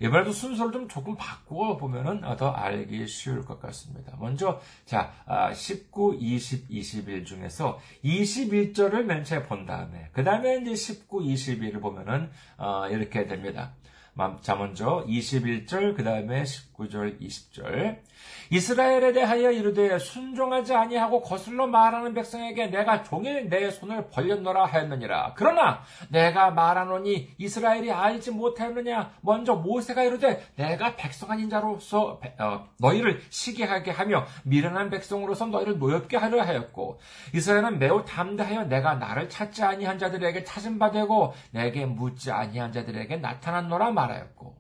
이번에도 0.00 0.32
순서를 0.32 0.72
좀 0.72 0.88
조금 0.88 1.14
바꾸어 1.16 1.76
보면은 1.76 2.22
더 2.38 2.50
알기 2.50 3.06
쉬울 3.06 3.44
것 3.44 3.60
같습니다. 3.60 4.16
먼저, 4.18 4.58
자, 4.86 5.12
19, 5.54 6.16
20, 6.18 6.70
21 6.70 7.26
중에서 7.26 7.78
21절을 8.04 9.02
맨 9.02 9.22
처음에 9.22 9.44
본 9.44 9.66
다음에, 9.66 10.08
그 10.12 10.24
다음에 10.24 10.62
이제 10.62 10.74
19, 10.74 11.18
21을 11.20 11.82
보면은, 11.82 12.30
어, 12.56 12.88
이렇게 12.88 13.26
됩니다. 13.26 13.74
자, 14.40 14.56
먼저 14.56 15.04
21절, 15.06 15.96
그 15.96 16.02
다음에 16.02 16.42
19절, 16.42 17.20
20절. 17.20 18.00
이스라엘에 18.50 19.12
대하여 19.12 19.52
이르되 19.52 19.98
순종하지 19.98 20.74
아니하고 20.74 21.20
거슬러 21.20 21.66
말하는 21.66 22.14
백성에게 22.14 22.68
내가 22.68 23.02
종일 23.02 23.48
내 23.48 23.70
손을 23.70 24.08
벌렸노라 24.08 24.64
하였느니라. 24.64 25.34
그러나 25.36 25.82
내가 26.08 26.50
말하노니 26.50 27.34
이스라엘이 27.38 27.92
알지 27.92 28.30
못하였느냐? 28.32 29.12
먼저 29.20 29.54
모세가 29.54 30.02
이르되 30.02 30.42
내가 30.56 30.96
백성 30.96 31.30
아닌 31.30 31.50
자로서 31.50 32.20
어, 32.38 32.66
너희를 32.78 33.20
시기하게 33.28 33.90
하며 33.90 34.26
미련한 34.44 34.90
백성으로서 34.90 35.46
너희를 35.46 35.78
노엽게 35.78 36.16
하려 36.16 36.42
하였고 36.42 36.98
이스라엘은 37.34 37.78
매우 37.78 38.04
담대하여 38.04 38.64
내가 38.64 38.94
나를 38.94 39.28
찾지 39.28 39.62
아니한 39.62 39.98
자들에게 39.98 40.44
찾은 40.44 40.78
바 40.78 40.90
되고 40.90 41.34
내게 41.50 41.84
묻지 41.84 42.30
아니한 42.30 42.72
자들에게 42.72 43.18
나타났노라 43.18 43.90
말 43.90 44.07
하였고 44.08 44.56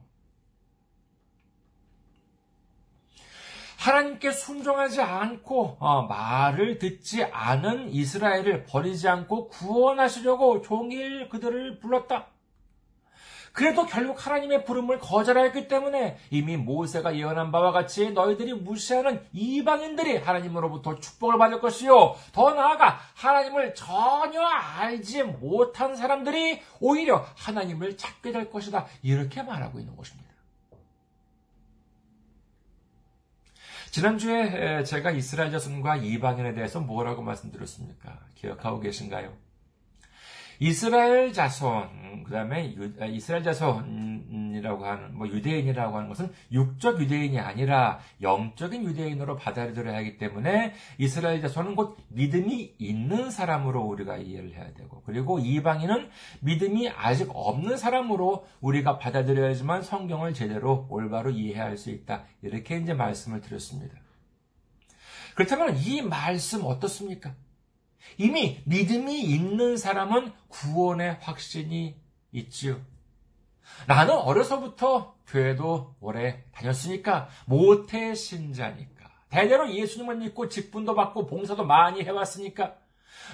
하나님께 3.78 4.32
순종하지 4.32 5.00
않고 5.00 5.76
어, 5.78 6.02
말을 6.02 6.78
듣지 6.78 7.24
않은 7.24 7.90
이스라엘을 7.90 8.64
버리지 8.64 9.08
않고 9.08 9.48
구원하시려고 9.48 10.62
종일 10.62 11.28
그들을 11.28 11.78
불렀다. 11.78 12.26
그래도 13.52 13.86
결국 13.86 14.24
하나님의 14.24 14.64
부름을 14.64 14.98
거절하였기 14.98 15.68
때문에 15.68 16.18
이미 16.30 16.56
모세가 16.56 17.16
예언한 17.16 17.50
바와 17.50 17.72
같이 17.72 18.10
너희들이 18.10 18.54
무시하는 18.54 19.22
이방인들이 19.32 20.18
하나님으로부터 20.18 21.00
축복을 21.00 21.38
받을 21.38 21.60
것이요. 21.60 22.14
더 22.32 22.54
나아가 22.54 22.98
하나님을 23.14 23.74
전혀 23.74 24.40
알지 24.40 25.24
못한 25.24 25.96
사람들이 25.96 26.60
오히려 26.80 27.24
하나님을 27.36 27.96
찾게 27.96 28.32
될 28.32 28.50
것이다. 28.50 28.86
이렇게 29.02 29.42
말하고 29.42 29.78
있는 29.78 29.96
것입니다. 29.96 30.28
지난주에 33.90 34.84
제가 34.84 35.10
이스라엘 35.10 35.50
자손과 35.50 35.96
이방인에 35.96 36.52
대해서 36.54 36.80
뭐라고 36.80 37.22
말씀드렸습니까? 37.22 38.20
기억하고 38.34 38.80
계신가요? 38.80 39.47
이스라엘 40.60 41.32
자손, 41.32 42.24
그 42.24 42.32
다음에 42.32 42.74
아, 43.00 43.06
이스라엘 43.06 43.42
자손이라고 43.42 44.84
하는, 44.84 45.16
뭐 45.16 45.28
유대인이라고 45.28 45.96
하는 45.96 46.08
것은 46.08 46.32
육적 46.52 47.00
유대인이 47.00 47.38
아니라 47.38 48.00
영적인 48.20 48.84
유대인으로 48.84 49.36
받아들여야 49.36 49.96
하기 49.98 50.18
때문에 50.18 50.74
이스라엘 50.98 51.40
자손은 51.40 51.76
곧 51.76 51.96
믿음이 52.08 52.74
있는 52.78 53.30
사람으로 53.30 53.82
우리가 53.82 54.16
이해를 54.18 54.54
해야 54.54 54.72
되고, 54.74 55.02
그리고 55.06 55.38
이방인은 55.38 56.10
믿음이 56.40 56.88
아직 56.90 57.30
없는 57.32 57.76
사람으로 57.76 58.46
우리가 58.60 58.98
받아들여야지만 58.98 59.82
성경을 59.82 60.34
제대로 60.34 60.86
올바로 60.90 61.30
이해할 61.30 61.76
수 61.76 61.90
있다. 61.90 62.24
이렇게 62.42 62.78
이제 62.78 62.94
말씀을 62.94 63.40
드렸습니다. 63.40 63.94
그렇다면 65.34 65.76
이 65.78 66.02
말씀 66.02 66.64
어떻습니까? 66.64 67.32
이미 68.16 68.62
믿음이 68.64 69.20
있는 69.20 69.76
사람은 69.76 70.32
구원의 70.48 71.18
확신이 71.20 72.00
있지요. 72.32 72.80
나는 73.86 74.14
어려서부터 74.16 75.16
교회도 75.26 75.96
오래 76.00 76.44
다녔으니까 76.52 77.28
모태 77.46 78.14
신자니까 78.14 79.10
대대로 79.28 79.72
예수님을 79.72 80.16
믿고 80.16 80.48
직분도 80.48 80.94
받고 80.94 81.26
봉사도 81.26 81.64
많이 81.66 82.02
해왔으니까 82.02 82.76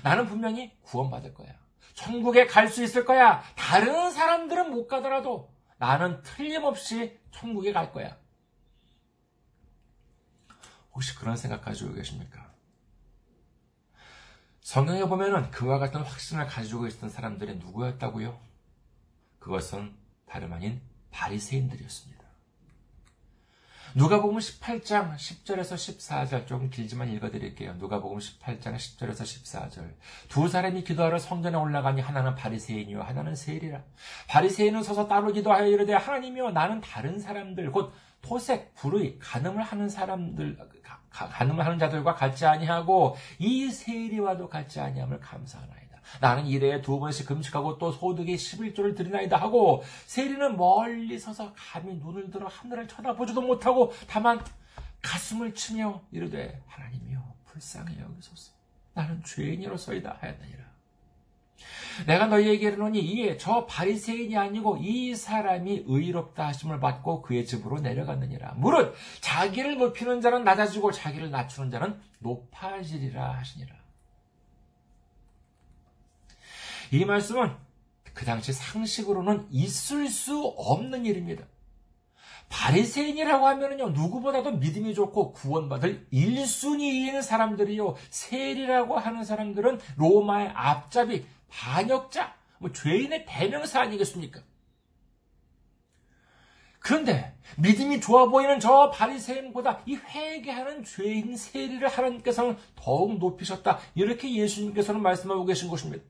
나는 0.02 0.26
분명히 0.26 0.76
구원받을 0.82 1.34
거야. 1.34 1.54
천국에 1.94 2.46
갈 2.46 2.68
수 2.68 2.82
있을 2.82 3.04
거야. 3.04 3.42
다른 3.54 4.10
사람들은 4.10 4.70
못 4.70 4.88
가더라도 4.88 5.52
나는 5.78 6.20
틀림없이 6.22 7.16
천국에 7.30 7.72
갈 7.72 7.92
거야. 7.92 8.16
혹시 10.92 11.14
그런 11.16 11.36
생각 11.36 11.62
가지고 11.62 11.94
계십니까? 11.94 12.53
성경에 14.64 15.04
보면은 15.04 15.50
그와 15.50 15.78
같은 15.78 16.00
확신을 16.00 16.46
가지고 16.46 16.86
있던 16.86 17.10
사람들이 17.10 17.56
누구였다고요? 17.56 18.40
그것은 19.38 19.92
다름 20.24 20.54
아닌 20.54 20.80
바리새인들이었습니다. 21.10 22.24
누가복음 23.94 24.38
18장 24.38 25.14
10절에서 25.16 25.74
14절 25.74 26.46
조금 26.46 26.70
길지만 26.70 27.10
읽어드릴게요. 27.10 27.74
누가복음 27.74 28.18
18장 28.18 28.74
10절에서 28.76 29.20
14절 29.20 29.92
두 30.30 30.48
사람이 30.48 30.82
기도하러 30.82 31.18
성전에 31.18 31.58
올라가니 31.58 32.00
하나는 32.00 32.34
바리새인이요 32.34 33.02
하나는 33.02 33.36
세리라. 33.36 33.84
바리새인은 34.28 34.82
서서 34.82 35.08
따로 35.08 35.30
기도하여 35.30 35.66
이르되 35.66 35.92
하나님이여 35.92 36.52
나는 36.52 36.80
다른 36.80 37.20
사람들 37.20 37.70
곧 37.70 37.92
토색, 38.22 38.74
불의, 38.76 39.18
간음을 39.18 39.62
하는 39.62 39.90
사람들 39.90 40.56
가늠을 41.14 41.64
하는 41.64 41.78
자들과 41.78 42.14
같지 42.14 42.44
아니하고 42.44 43.16
이 43.38 43.70
세리와도 43.70 44.48
같지 44.48 44.80
아니함을 44.80 45.20
감사하나이다. 45.20 46.00
나는 46.20 46.46
일에 46.46 46.82
두 46.82 46.98
번씩 46.98 47.26
금식하고 47.26 47.78
또 47.78 47.92
소득의 47.92 48.36
11조를 48.36 48.96
드리나이다 48.96 49.36
하고 49.36 49.82
세리는 50.06 50.56
멀리 50.56 51.18
서서 51.18 51.52
감히 51.54 51.94
눈을 51.94 52.30
들어 52.30 52.46
하늘을 52.46 52.88
쳐다보지도 52.88 53.40
못하고 53.40 53.92
다만 54.08 54.44
가슴을 55.02 55.54
치며 55.54 56.02
이르되 56.10 56.62
하나님이여 56.66 57.22
불쌍히 57.46 57.98
여기소서 58.00 58.52
나는 58.94 59.22
죄인이로서이다 59.24 60.18
하였느니라. 60.20 60.73
내가 62.06 62.26
너희에게 62.26 62.68
이르노니 62.68 63.00
이에 63.00 63.36
저 63.36 63.66
바리새인이 63.66 64.36
아니고 64.36 64.78
이 64.78 65.14
사람이 65.14 65.84
의롭다 65.86 66.48
하심을 66.48 66.80
받고 66.80 67.22
그의 67.22 67.46
집으로 67.46 67.80
내려갔느니라. 67.80 68.54
무릇 68.56 68.94
자기를 69.20 69.78
높이는 69.78 70.20
자는 70.20 70.44
낮아지고 70.44 70.92
자기를 70.92 71.30
낮추는 71.30 71.70
자는 71.70 72.00
높아지리라 72.18 73.34
하시니라. 73.38 73.74
이 76.90 77.04
말씀은 77.04 77.54
그 78.12 78.24
당시 78.24 78.52
상식으로는 78.52 79.48
있을 79.50 80.08
수 80.08 80.40
없는 80.56 81.06
일입니다. 81.06 81.44
바리새인이라고 82.48 83.46
하면은요 83.46 83.90
누구보다도 83.90 84.52
믿음이 84.52 84.94
좋고 84.94 85.32
구원받을 85.32 86.06
1순위인 86.12 87.20
사람들이요 87.22 87.96
세리라고 88.10 88.98
하는 88.98 89.24
사람들은 89.24 89.80
로마의 89.96 90.52
앞잡이 90.54 91.24
반역자 91.54 92.34
뭐 92.58 92.72
죄인의 92.72 93.26
대명사 93.26 93.80
아니겠습니까? 93.80 94.40
그런데 96.80 97.34
믿음이 97.56 98.00
좋아 98.00 98.26
보이는 98.26 98.60
저 98.60 98.90
바리새인보다 98.90 99.80
이 99.86 99.96
회개하는 99.96 100.84
죄인 100.84 101.36
세리를 101.36 101.86
하나님께서는 101.88 102.58
더욱 102.74 103.18
높이셨다 103.18 103.78
이렇게 103.94 104.34
예수님께서는 104.34 105.00
말씀하고 105.00 105.46
계신 105.46 105.68
것입니다. 105.68 106.04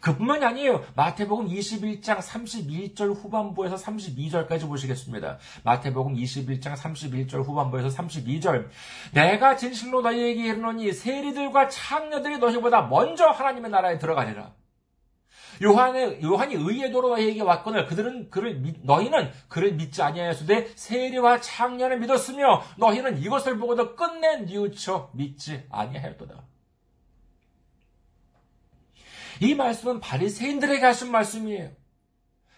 그뿐만이 0.00 0.44
아니에요. 0.44 0.84
마태복음 0.94 1.48
21장 1.48 2.18
31절 2.18 3.14
후반부에서 3.14 3.76
32절까지 3.76 4.68
보시겠습니다. 4.68 5.38
마태복음 5.64 6.14
21장 6.14 6.76
31절 6.76 7.44
후반부에서 7.44 7.88
32절. 7.88 8.68
내가 9.14 9.56
진실로 9.56 10.02
너희에게 10.02 10.46
이르노니 10.46 10.92
세리들과 10.92 11.68
창녀들이 11.68 12.38
너희보다 12.38 12.82
먼저 12.82 13.26
하나님의 13.26 13.70
나라에 13.70 13.98
들어가리라. 13.98 14.52
요한의, 15.62 16.22
요한이 16.22 16.54
의의 16.54 16.92
도로 16.92 17.08
너희에게 17.10 17.42
왔거늘 17.42 17.86
그들은 17.86 18.30
그를 18.30 18.56
믿, 18.56 18.84
너희는 18.84 19.30
그를 19.48 19.72
믿지 19.72 20.02
아니하였으되 20.02 20.72
세리와 20.74 21.40
창녀를 21.40 21.98
믿었으며 22.00 22.62
너희는 22.76 23.18
이것을 23.18 23.58
보고도 23.58 23.96
끝내 23.96 24.40
뉘우쳐 24.40 25.10
믿지 25.14 25.64
아니하였도다. 25.70 26.34
이 29.40 29.54
말씀은 29.54 30.00
바리새인들에게 30.00 30.84
하신 30.84 31.10
말씀이에요. 31.10 31.70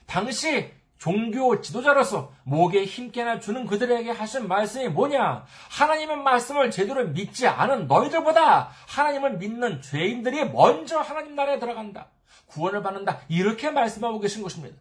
당시 0.06 0.72
종교 0.98 1.60
지도자로서 1.60 2.32
목에 2.42 2.84
힘께나 2.84 3.38
주는 3.38 3.66
그들에게 3.66 4.10
하신 4.10 4.48
말씀이 4.48 4.88
뭐냐? 4.88 5.44
하나님의 5.70 6.16
말씀을 6.18 6.70
제대로 6.70 7.06
믿지 7.08 7.46
않은 7.46 7.86
너희들보다 7.86 8.70
하나님을 8.88 9.38
믿는 9.38 9.80
죄인들이 9.80 10.50
먼저 10.50 10.98
하나님 10.98 11.36
나라에 11.36 11.58
들어간다. 11.60 12.10
구원을 12.46 12.82
받는다. 12.82 13.20
이렇게 13.28 13.70
말씀하고 13.70 14.18
계신 14.18 14.42
것입니다. 14.42 14.76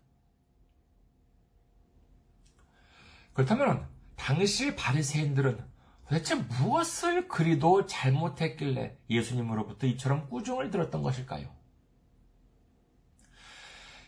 그렇다면 3.33 3.87
당시 4.15 4.75
바리새인들은 4.75 5.63
도대체 6.09 6.35
무엇을 6.35 7.27
그리도 7.27 7.85
잘못했길래 7.85 8.97
예수님으로부터 9.09 9.85
이처럼 9.87 10.29
꾸중을 10.29 10.71
들었던 10.71 11.03
것일까요? 11.03 11.47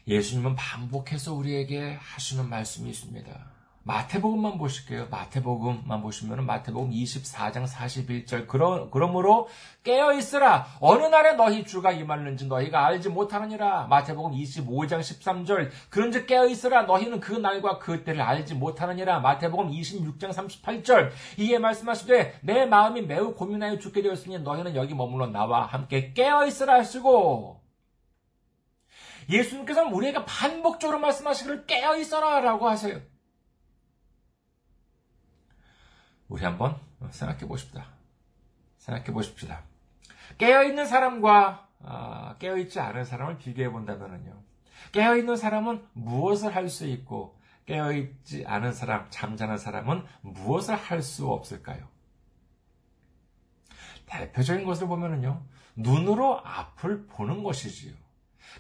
예수님은 0.10 0.56
반복해서 0.56 1.36
우리에게 1.36 1.96
하시는 2.02 2.50
말씀이 2.50 2.90
있습니다. 2.90 3.32
마태복음만 3.84 4.58
보실게요. 4.58 5.08
마태복음만 5.10 6.02
보시면 6.02 6.46
마태복음 6.46 6.90
24장 6.92 7.66
41절 7.68 8.48
그러, 8.48 8.90
그러므로 8.90 9.48
깨어 9.84 10.14
있으라 10.14 10.66
어느 10.80 11.06
날에 11.06 11.34
너희 11.34 11.64
주가 11.64 11.92
임하는지 11.92 12.48
너희가 12.48 12.86
알지 12.88 13.10
못하느니라 13.10 13.88
마태복음 13.88 14.32
25장 14.32 15.00
13절 15.00 15.70
그런즉 15.90 16.28
깨어 16.28 16.48
있으라 16.48 16.84
너희는 16.84 17.20
그 17.20 17.34
날과 17.34 17.78
그 17.78 18.04
때를 18.04 18.22
알지 18.22 18.56
못하느니라 18.56 19.20
마태복음 19.22 19.72
26장 19.72 20.34
38절 20.34 21.12
이에 21.38 21.58
말씀하시되 21.58 22.40
내 22.42 22.66
마음이 22.66 23.04
매우 23.04 23.34
고민하여 23.34 23.80
죽게 23.80 24.02
되었으니 24.02 24.40
너희는 24.40 24.76
여기 24.76 24.94
머물러 24.94 25.28
나와 25.28 25.66
함께 25.66 26.14
깨어 26.14 26.46
있으라 26.46 26.76
하시고 26.76 27.59
예수님께서는 29.30 29.94
우리에게 29.94 30.26
반복적으로 30.26 31.00
말씀하시기를 31.00 31.66
깨어 31.68 31.98
있어라 31.98 32.40
라고 32.42 32.68
하세요. 32.68 33.00
우리 36.28 36.44
한번 36.44 36.80
생각해 37.12 37.48
보십시다. 37.48 37.86
생각해 38.78 39.12
보십시다. 39.12 39.64
깨어 40.38 40.64
있는 40.64 40.86
사람과 40.86 41.68
아, 41.82 42.36
깨어 42.40 42.58
있지 42.58 42.80
않은 42.80 43.06
사람을 43.06 43.38
비교해 43.38 43.70
본다면요. 43.70 44.44
깨어 44.92 45.16
있는 45.18 45.36
사람은 45.38 45.86
무엇을 45.94 46.56
할 46.56 46.70
수 46.70 46.86
있고 46.88 47.38
깨어 47.66 47.92
있지 47.94 48.46
않은 48.48 48.74
사람, 48.74 49.08
잠자는 49.10 49.58
사람은 49.58 50.04
무엇을 50.22 50.76
할 50.76 51.02
수 51.02 51.30
없을까요? 51.30 51.88
대표적인 54.08 54.66
것을 54.66 54.88
보면은요, 54.88 55.44
눈으로 55.76 56.42
앞을 56.44 57.06
보는 57.08 57.44
것이지요. 57.44 57.94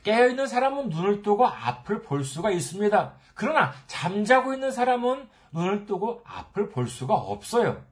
깨어있는 0.03 0.47
사람은 0.47 0.89
눈을 0.89 1.21
뜨고 1.21 1.45
앞을 1.45 2.01
볼 2.01 2.23
수가 2.23 2.51
있습니다. 2.51 3.13
그러나 3.33 3.73
잠자고 3.87 4.53
있는 4.53 4.71
사람은 4.71 5.27
눈을 5.51 5.85
뜨고 5.85 6.21
앞을 6.25 6.69
볼 6.69 6.87
수가 6.87 7.13
없어요. 7.13 7.83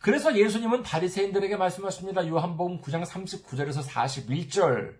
그래서 0.00 0.36
예수님은 0.36 0.82
바리새인들에게 0.82 1.56
말씀하십니다. 1.56 2.26
요한복음 2.26 2.80
9장 2.80 3.04
39절에서 3.04 3.84
41절. 3.84 4.94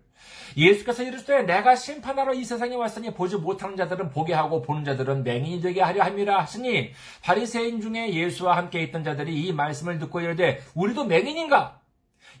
예수께서 0.57 1.03
이르시되 1.03 1.43
내가 1.43 1.75
심판하러 1.75 2.33
이 2.33 2.43
세상에 2.43 2.75
왔으니 2.75 3.13
보지 3.13 3.37
못하는 3.37 3.77
자들은 3.77 4.09
보게 4.09 4.33
하고 4.33 4.61
보는 4.61 4.83
자들은 4.83 5.23
맹인이 5.23 5.61
되게 5.61 5.81
하려 5.81 6.03
함이라 6.03 6.41
하시니 6.41 6.91
바리새인 7.23 7.81
중에 7.81 8.13
예수와 8.13 8.57
함께 8.57 8.81
있던 8.83 9.03
자들이 9.03 9.33
이 9.41 9.53
말씀을 9.53 9.99
듣고 9.99 10.21
이르되 10.21 10.61
우리도 10.75 11.05
맹인인가? 11.05 11.78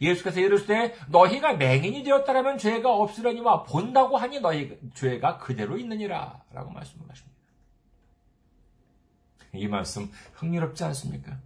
예수께서 0.01 0.39
이르시되 0.39 0.95
너희가 1.09 1.53
맹인이 1.53 2.03
되었다라면 2.03 2.57
죄가 2.57 2.93
없으려니와 2.93 3.63
본다고 3.63 4.17
하니 4.17 4.39
너희 4.39 4.79
죄가 4.93 5.37
그대로 5.39 5.77
있느니라 5.77 6.41
라고 6.51 6.71
말씀을 6.71 7.09
하십니다. 7.09 7.37
이 9.53 9.67
말씀 9.67 10.11
흥미롭지 10.35 10.83
않습니까? 10.85 11.37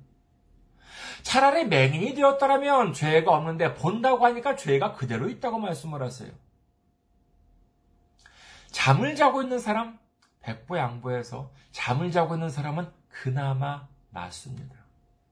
차라리 1.24 1.66
맹인이 1.66 2.14
되었다라면 2.16 2.94
죄가 2.94 3.32
없는데 3.32 3.76
본다고 3.76 4.26
하니까 4.26 4.56
죄가 4.56 4.94
그대로 4.94 5.30
있다고 5.30 5.58
말씀을 5.58 6.02
하세요. 6.02 6.32
잠을 8.72 9.16
자고 9.16 9.42
있는 9.42 9.60
사람, 9.60 10.00
백보 10.42 10.78
양보해서 10.78 11.52
잠을 11.72 12.12
자고 12.12 12.34
있는 12.34 12.50
사람은 12.50 12.92
그나마 13.08 13.88
낫습니다. 14.10 14.76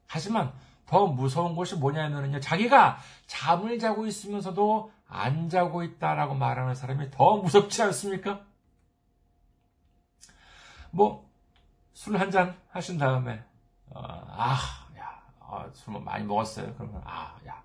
하지만 0.07 0.53
더 0.91 1.08
무서운 1.08 1.56
것이 1.56 1.77
뭐냐면요. 1.77 2.41
자기가 2.41 2.97
잠을 3.25 3.80
자고 3.80 4.06
있으면서도 4.06 4.91
안 5.08 5.47
자고 5.47 5.84
있다라고 5.84 6.34
말하는 6.36 6.75
사람이 6.75 7.12
더 7.12 7.38
무섭지 7.38 7.82
않습니까? 7.84 8.41
뭐, 10.91 11.30
술 11.93 12.17
한 12.19 12.30
잔 12.30 12.58
하신 12.71 12.97
다음에, 12.97 13.41
어, 13.88 14.01
아, 14.04 14.58
야, 14.97 15.21
어, 15.39 15.65
술 15.73 15.97
많이 16.01 16.25
먹었어요. 16.25 16.73
그러면, 16.75 17.01
아, 17.06 17.38
야, 17.47 17.63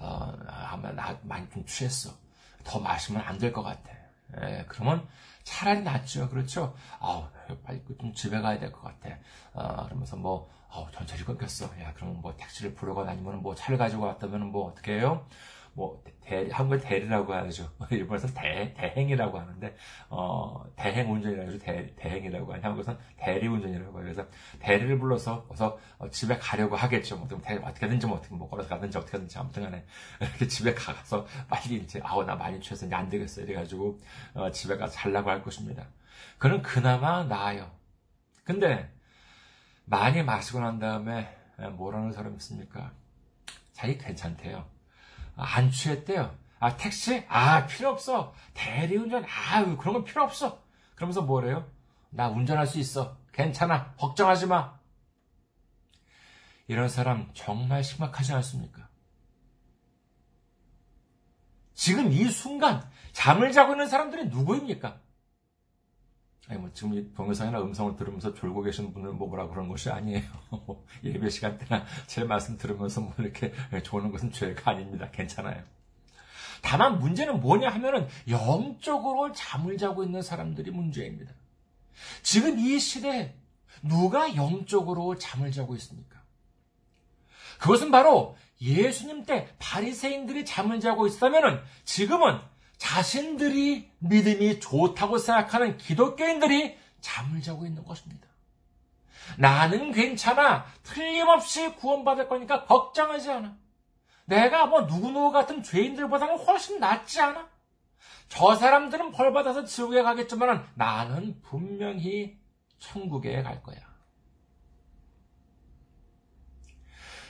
어, 0.00 0.34
아마 0.48 0.90
나 0.90 1.16
많이 1.22 1.48
좀 1.50 1.64
취했어. 1.66 2.10
더 2.64 2.80
마시면 2.80 3.22
안 3.22 3.38
될 3.38 3.52
것 3.52 3.62
같아. 3.62 3.90
예, 4.42 4.64
그러면 4.68 5.06
차라리 5.50 5.82
낫죠. 5.82 6.28
그렇죠? 6.28 6.74
아우, 7.00 7.24
빨리 7.64 7.82
좀 8.00 8.14
집에 8.14 8.40
가야 8.40 8.58
될 8.60 8.70
것 8.70 8.82
같아. 8.82 9.16
어, 9.52 9.84
그러면서 9.86 10.16
뭐, 10.16 10.48
어, 10.68 10.88
전철이 10.92 11.24
끊겼어. 11.24 11.64
야, 11.82 11.92
그러면 11.96 12.20
뭐 12.20 12.36
택시를 12.36 12.74
부르거나 12.74 13.10
아니면 13.10 13.42
뭐 13.42 13.54
차를 13.56 13.76
가지고 13.76 14.04
왔다면 14.04 14.52
뭐 14.52 14.68
어떻게 14.68 14.98
해요? 14.98 15.26
뭐 15.72 16.02
대리, 16.30 16.50
한국에 16.50 16.80
대리라고 16.80 17.34
하죠. 17.34 17.68
일본에서 17.90 18.28
대, 18.28 18.72
대행이라고 18.76 19.38
하는데, 19.38 19.76
어, 20.08 20.64
대행 20.76 21.10
운전이라고 21.12 21.48
하죠. 21.48 21.58
대, 21.58 21.92
대행이라고 21.96 22.52
하죠. 22.52 22.62
한국에서는 22.64 23.00
대리 23.16 23.48
운전이라고 23.48 23.98
해요. 23.98 24.04
그래서 24.04 24.26
대리를 24.60 24.98
불러서 24.98 25.46
어서 25.48 25.78
어, 25.98 26.08
집에 26.10 26.38
가려고 26.38 26.76
하겠죠. 26.76 27.16
뭐, 27.16 27.28
대, 27.42 27.56
어떻게든지 27.56 28.06
뭐, 28.06 28.18
어떻게, 28.18 28.34
뭐, 28.34 28.48
걸어서 28.48 28.68
가든지 28.68 28.96
어떻게든지 28.98 29.38
아무튼 29.38 29.64
간에. 29.64 29.84
이렇게 30.20 30.46
집에 30.46 30.72
가서 30.74 31.26
빨리 31.48 31.76
이제, 31.76 32.00
아우, 32.04 32.24
나 32.24 32.36
많이 32.36 32.60
취해서 32.60 32.86
이제 32.86 32.94
안 32.94 33.08
되겠어. 33.08 33.42
이래가지고, 33.42 34.00
어, 34.34 34.50
집에 34.50 34.76
가서 34.76 34.92
잘라고 34.92 35.30
할 35.30 35.42
것입니다. 35.42 35.86
그는 36.38 36.62
그나마 36.62 37.24
나아요. 37.24 37.70
근데, 38.44 38.88
많이 39.84 40.22
마시고 40.22 40.60
난 40.60 40.78
다음에 40.78 41.36
뭐라는 41.72 42.12
사람 42.12 42.34
있습니까? 42.34 42.92
자기 43.72 43.98
괜찮대요. 43.98 44.79
안 45.40 45.70
취했대요. 45.70 46.36
아, 46.58 46.76
택시? 46.76 47.24
아, 47.28 47.66
필요 47.66 47.88
없어. 47.90 48.34
대리운전? 48.54 49.24
아, 49.24 49.76
그런 49.76 49.94
건 49.94 50.04
필요 50.04 50.22
없어. 50.22 50.62
그러면서 50.94 51.22
뭐래요? 51.22 51.66
나 52.10 52.28
운전할 52.28 52.66
수 52.66 52.78
있어. 52.78 53.16
괜찮아. 53.32 53.94
걱정하지 53.94 54.46
마. 54.46 54.78
이런 56.66 56.88
사람 56.88 57.30
정말 57.34 57.82
심각하지 57.82 58.32
않습니까? 58.34 58.88
지금 61.74 62.12
이 62.12 62.24
순간 62.26 62.88
잠을 63.12 63.52
자고 63.52 63.72
있는 63.72 63.88
사람들이 63.88 64.26
누구입니까? 64.26 65.00
아니 66.48 66.58
뭐 66.58 66.70
지금 66.72 67.12
동영상이나 67.14 67.60
음성을 67.60 67.96
들으면서 67.96 68.34
졸고 68.34 68.62
계신 68.62 68.92
분을 68.92 69.12
뭐 69.12 69.28
뭐라 69.28 69.48
그런 69.48 69.68
것이 69.68 69.90
아니에요. 69.90 70.22
뭐 70.50 70.84
예배 71.04 71.30
시간 71.30 71.58
때나 71.58 71.84
제 72.06 72.24
말씀 72.24 72.58
들으면서 72.58 73.00
뭐 73.00 73.14
이렇게 73.18 73.52
조는 73.82 74.10
것은 74.10 74.32
죄가 74.32 74.72
아닙니다. 74.72 75.10
괜찮아요. 75.10 75.62
다만 76.62 76.98
문제는 76.98 77.40
뭐냐 77.40 77.70
하면은 77.70 78.08
영적으로 78.28 79.32
잠을 79.32 79.78
자고 79.78 80.02
있는 80.02 80.22
사람들이 80.22 80.70
문제입니다. 80.70 81.32
지금 82.22 82.58
이 82.58 82.78
시대에 82.78 83.34
누가 83.82 84.34
영적으로 84.34 85.16
잠을 85.16 85.52
자고 85.52 85.74
있습니까? 85.76 86.20
그것은 87.58 87.90
바로 87.90 88.36
예수님 88.60 89.24
때 89.24 89.48
바리새인들이 89.58 90.44
잠을 90.44 90.80
자고 90.80 91.06
있다면은 91.06 91.60
지금은 91.84 92.38
자신들이 92.80 93.92
믿음이 93.98 94.58
좋다고 94.58 95.18
생각하는 95.18 95.76
기독교인들이 95.76 96.78
잠을 97.02 97.42
자고 97.42 97.66
있는 97.66 97.84
것입니다. 97.84 98.26
나는 99.36 99.92
괜찮아. 99.92 100.64
틀림없이 100.82 101.74
구원받을 101.74 102.26
거니까 102.26 102.64
걱정하지 102.64 103.30
않아. 103.30 103.56
내가 104.24 104.66
뭐 104.66 104.82
누구누구 104.82 105.30
같은 105.30 105.62
죄인들보다는 105.62 106.38
훨씬 106.38 106.80
낫지 106.80 107.20
않아? 107.20 107.48
저 108.28 108.54
사람들은 108.56 109.12
벌 109.12 109.32
받아서 109.34 109.64
지옥에 109.64 110.02
가겠지만 110.02 110.66
나는 110.74 111.38
분명히 111.42 112.40
천국에 112.78 113.42
갈 113.42 113.62
거야. 113.62 113.78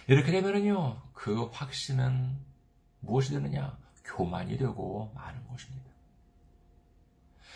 이렇게 0.06 0.30
되면은요, 0.30 1.02
그 1.12 1.46
확신은 1.52 2.38
무엇이 3.00 3.32
되느냐? 3.32 3.76
교만이 4.16 4.58
되고 4.58 5.12
마는 5.14 5.46
것입니다. 5.48 5.90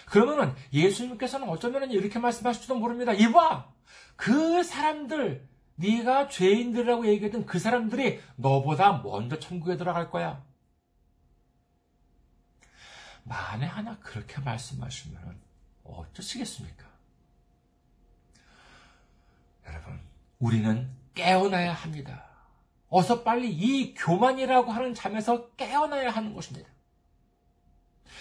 그러면은 0.06 0.54
예수님께서는 0.72 1.48
어쩌면 1.48 1.90
이렇게 1.90 2.18
말씀하실지도 2.18 2.76
모릅니다. 2.76 3.12
이봐! 3.12 3.72
그 4.16 4.62
사람들, 4.62 5.46
네가 5.76 6.28
죄인들이라고 6.28 7.06
얘기했던 7.06 7.46
그 7.46 7.58
사람들이 7.58 8.20
너보다 8.36 8.98
먼저 8.98 9.38
천국에 9.38 9.76
들어갈 9.76 10.10
거야. 10.10 10.44
만에 13.24 13.66
하나 13.66 13.98
그렇게 14.00 14.40
말씀하시면 14.40 15.40
어쩌시겠습니까? 15.84 16.84
여러분, 19.66 20.00
우리는 20.38 20.90
깨어나야 21.14 21.72
합니다. 21.72 22.23
어서 22.96 23.24
빨리 23.24 23.50
이 23.50 23.92
교만이라고 23.92 24.70
하는 24.70 24.94
잠에서 24.94 25.50
깨어나야 25.56 26.10
하는 26.10 26.32
것입니다. 26.32 26.70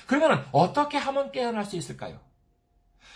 그러면 0.07 0.43
어떻게 0.51 0.97
하면 0.97 1.31
깨어날 1.31 1.63
수 1.63 1.75
있을까요? 1.75 2.19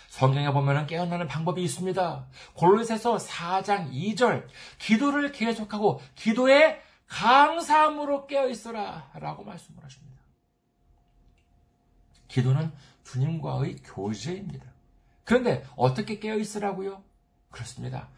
성경에 0.08 0.52
보면 0.52 0.86
깨어나는 0.86 1.26
방법이 1.26 1.60
있습니다. 1.64 2.28
골로새서 2.54 3.16
4장 3.16 3.90
2절 3.92 4.46
기도를 4.78 5.32
계속하고 5.32 6.00
기도에 6.14 6.80
감사함으로 7.08 8.28
깨어 8.28 8.48
있어라라고 8.48 9.42
말씀을 9.42 9.82
하십니다. 9.82 10.22
기도는 12.28 12.70
주님과의 13.02 13.78
교제입니다. 13.82 14.64
그런데 15.24 15.64
어떻게 15.74 16.20
깨어 16.20 16.36
있으라고요? 16.36 17.02
그렇습니다. 17.50 18.10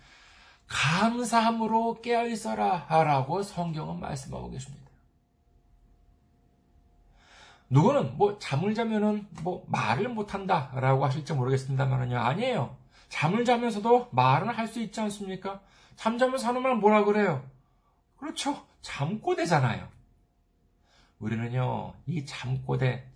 감사함으로 0.71 2.01
깨어 2.01 2.27
있어라 2.29 2.87
라고 2.89 3.43
성경은 3.43 4.01
말씀하고 4.01 4.51
계십니다. 4.51 4.81
누구는 7.69 8.17
뭐 8.17 8.39
잠을 8.39 8.75
자면은 8.75 9.27
뭐 9.43 9.65
말을 9.69 10.09
못한다 10.09 10.71
라고 10.75 11.05
하실지 11.05 11.35
모르겠습니다만은요. 11.35 12.19
아니에요. 12.19 12.77
잠을 13.09 13.45
자면서도 13.45 14.09
말은 14.13 14.49
할 14.49 14.69
수 14.69 14.81
있지 14.81 15.01
않습니까? 15.01 15.61
잠자면서 15.97 16.49
하는 16.49 16.63
말 16.63 16.77
뭐라 16.77 17.05
그래요? 17.05 17.45
그렇죠. 18.19 18.65
잠꼬대잖아요. 18.83 19.89
우리는요, 21.19 21.95
이 22.07 22.25
잠꼬대 22.25 23.07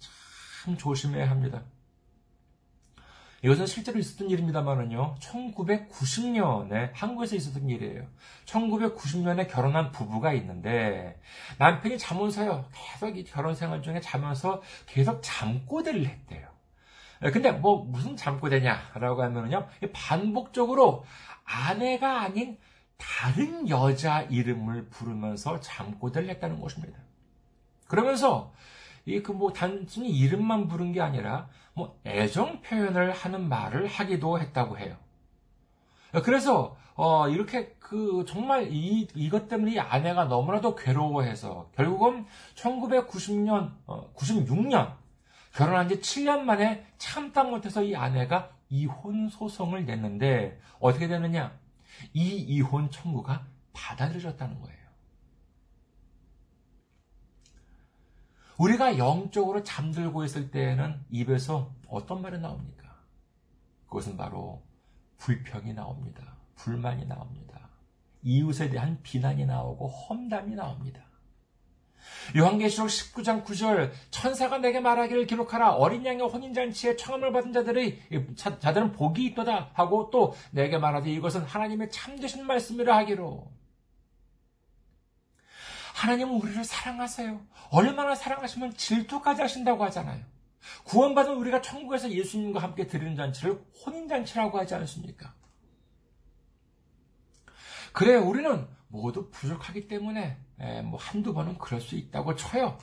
참 0.65 0.77
조심해야 0.77 1.31
합니다. 1.31 1.63
이것은 3.45 3.67
실제로 3.67 3.99
있었던 3.99 4.31
일입니다만은요, 4.31 5.17
1990년에 5.21 6.93
한국에서 6.95 7.37
있었던 7.37 7.69
일이에요. 7.69 8.07
1990년에 8.47 9.51
결혼한 9.51 9.93
부부가 9.93 10.33
있는데, 10.33 11.21
남편이 11.59 11.99
자면서요, 11.99 12.65
계속 12.73 13.19
이 13.19 13.25
결혼 13.25 13.55
생활 13.55 13.83
중에 13.83 14.01
자면서 14.01 14.63
계속 14.87 15.21
잠꼬대를 15.23 16.07
했대요. 16.07 16.49
근데 17.35 17.53
뭐, 17.53 17.85
무슨 17.85 18.17
잠꼬대냐라고 18.17 19.23
하면은요, 19.23 19.69
반복적으로 19.93 21.05
아내가 21.45 22.23
아닌 22.23 22.57
다른 22.97 23.69
여자 23.69 24.23
이름을 24.23 24.89
부르면서 24.89 25.61
잠꼬대를 25.61 26.31
했다는 26.31 26.61
것입니다. 26.61 26.99
그러면서 27.89 28.55
이 29.07 29.21
그 29.23 29.33
뭐 29.33 29.53
단순히 29.53 30.09
이름만 30.09 30.67
부른 30.67 30.93
게 30.93 31.03
아니라 31.03 31.51
뭐 31.75 31.99
애정 32.07 32.63
표현을 32.63 33.13
하는 33.13 33.49
말을 33.49 33.87
하기도 33.87 34.39
했다고 34.41 34.79
해요. 34.79 34.97
그래서 36.23 36.77
어 36.95 37.29
이렇게 37.29 37.75
그 37.81 38.25
정말 38.29 38.69
이 38.71 39.09
이것 39.15 39.49
때문에 39.49 39.73
이 39.73 39.79
아내가 39.81 40.27
너무나도 40.27 40.77
괴로워해서 40.77 41.71
결국은 41.75 42.25
1990년 42.55 43.73
어 43.87 44.13
96년 44.15 44.95
결혼한 45.53 45.89
지 45.89 46.01
7년 46.01 46.41
만에 46.41 46.87
참다 46.99 47.45
못해서 47.45 47.83
이 47.83 47.97
아내가 47.97 48.51
이혼 48.71 49.29
소송을 49.29 49.85
냈는데 49.87 50.61
어떻게 50.81 51.09
되느냐? 51.09 51.57
이 52.13 52.37
이혼 52.37 52.91
청구가 52.91 53.47
받아들여졌다는 53.73 54.61
거예요. 54.61 54.84
우리가 58.59 58.99
영적으로 58.99 59.63
잠들고 59.63 60.25
있을 60.25 60.51
때에는 60.51 61.05
입에서 61.11 61.73
어떤 61.89 62.23
말이 62.23 62.39
나옵니까? 62.39 62.95
그것은 63.87 64.17
바로 64.17 64.63
불평이 65.19 65.73
나옵니다. 65.75 66.37
불만이 66.57 67.07
나옵니다. 67.07 67.69
이웃에 68.23 68.71
대한 68.71 69.01
비난이 69.03 69.47
나오고 69.47 69.89
험담이 69.89 70.55
나옵니다. 70.55 71.03
요한계시록 72.37 72.89
19장 72.89 73.45
9절 73.45 73.91
천사가 74.11 74.59
내게 74.59 74.81
말하기를 74.81 75.27
기록하라 75.27 75.75
어린 75.75 76.05
양의 76.05 76.27
혼인잔치에 76.27 76.97
청함을 76.97 77.33
받은 77.33 77.53
자들의 77.53 78.35
자 78.37 78.59
들은 78.59 78.93
복이 78.93 79.25
있도다 79.27 79.71
하고 79.73 80.11
또 80.11 80.35
내게 80.51 80.79
말하되 80.79 81.11
이것은 81.11 81.43
하나님의 81.43 81.91
참되신 81.91 82.47
말씀이라 82.47 82.97
하기로 82.99 83.51
하나님은 86.05 86.35
우리를 86.35 86.63
사랑하세요. 86.65 87.41
얼마나 87.71 88.15
사랑하시면 88.15 88.77
질투까지 88.77 89.41
하신다고 89.41 89.85
하잖아요. 89.85 90.23
구원받은 90.85 91.35
우리가 91.35 91.63
천국에서 91.63 92.11
예수님과 92.11 92.61
함께 92.61 92.87
드리는 92.87 93.17
잔치를 93.17 93.59
혼인잔치라고 93.85 94.59
하지 94.59 94.75
않습니까? 94.75 95.33
그래, 97.95 98.17
우리는 98.17 98.67
모두 98.89 99.31
부족하기 99.31 99.89
때문에, 99.89 100.37
에, 100.61 100.83
뭐, 100.83 100.99
한두 100.99 101.33
번은 101.33 101.57
그럴 101.57 101.81
수 101.81 101.95
있다고 101.95 102.35
쳐요. 102.35 102.79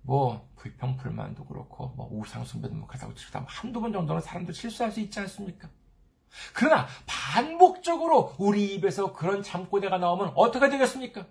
뭐, 0.00 0.48
불평 0.56 0.96
불만도 0.96 1.44
그렇고, 1.44 1.88
뭐, 1.96 2.08
우상숭배도 2.12 2.74
뭐, 2.74 2.86
그렇다고 2.86 3.14
치다 3.14 3.40
뭐 3.40 3.48
한두 3.50 3.80
번 3.80 3.92
정도는 3.92 4.22
사람들 4.22 4.54
실수할 4.54 4.90
수 4.90 5.00
있지 5.00 5.20
않습니까? 5.20 5.68
그러나, 6.54 6.86
반복적으로 7.06 8.34
우리 8.38 8.74
입에서 8.74 9.12
그런 9.12 9.42
잠꼬대가 9.42 9.98
나오면 9.98 10.32
어떻게 10.34 10.70
되겠습니까? 10.70 11.26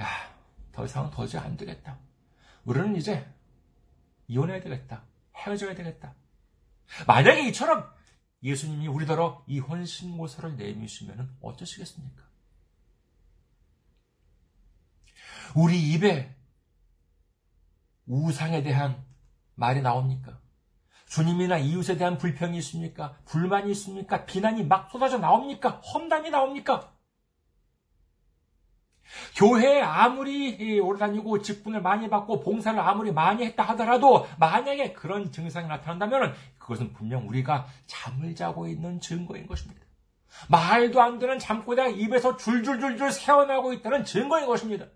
야, 0.00 0.06
더 0.72 0.84
이상은 0.84 1.10
도저히 1.10 1.42
안 1.42 1.56
되겠다. 1.56 1.98
우리는 2.64 2.94
이제 2.96 3.26
이혼해야 4.28 4.60
되겠다. 4.60 5.02
헤어져야 5.36 5.74
되겠다. 5.74 6.14
만약에 7.06 7.48
이처럼 7.48 7.90
예수님이 8.42 8.86
우리더러 8.86 9.44
이혼 9.46 9.84
신고서를 9.84 10.56
내미시면 10.56 11.36
어쩌시겠습니까? 11.40 12.22
우리 15.54 15.92
입에 15.92 16.34
우상에 18.06 18.62
대한 18.62 19.04
말이 19.54 19.82
나옵니까? 19.82 20.38
주님이나 21.06 21.58
이웃에 21.58 21.96
대한 21.96 22.18
불평이 22.18 22.56
있습니까? 22.58 23.18
불만이 23.24 23.70
있습니까? 23.72 24.26
비난이 24.26 24.64
막 24.64 24.90
쏟아져 24.90 25.18
나옵니까? 25.18 25.80
험담이 25.80 26.30
나옵니까? 26.30 26.92
교회에 29.36 29.80
아무리 29.82 30.80
오래 30.80 30.98
다니고 30.98 31.42
직분을 31.42 31.82
많이 31.82 32.08
받고 32.08 32.40
봉사를 32.40 32.78
아무리 32.78 33.12
많이 33.12 33.44
했다 33.44 33.62
하더라도 33.64 34.26
만약에 34.38 34.92
그런 34.92 35.32
증상이 35.32 35.68
나타난다면 35.68 36.34
그것은 36.58 36.92
분명 36.92 37.28
우리가 37.28 37.66
잠을 37.86 38.34
자고 38.34 38.68
있는 38.68 39.00
증거인 39.00 39.46
것입니다. 39.46 39.80
말도 40.48 41.00
안 41.00 41.18
되는 41.18 41.38
잠꼬대가 41.38 41.88
입에서 41.88 42.36
줄줄줄줄 42.36 43.10
새어나고 43.12 43.72
있다는 43.72 44.04
증거인 44.04 44.46
것입니다. 44.46 44.86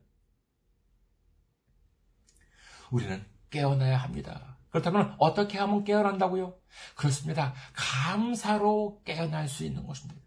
우리는 2.90 3.25
깨어나야 3.51 3.96
합니다. 3.96 4.59
그렇다면 4.70 5.14
어떻게 5.18 5.59
하면 5.59 5.85
깨어난다고요? 5.85 6.55
그렇습니다. 6.94 7.55
감사로 7.75 9.03
깨어날 9.05 9.48
수 9.48 9.64
있는 9.64 9.87
것입니다. 9.87 10.21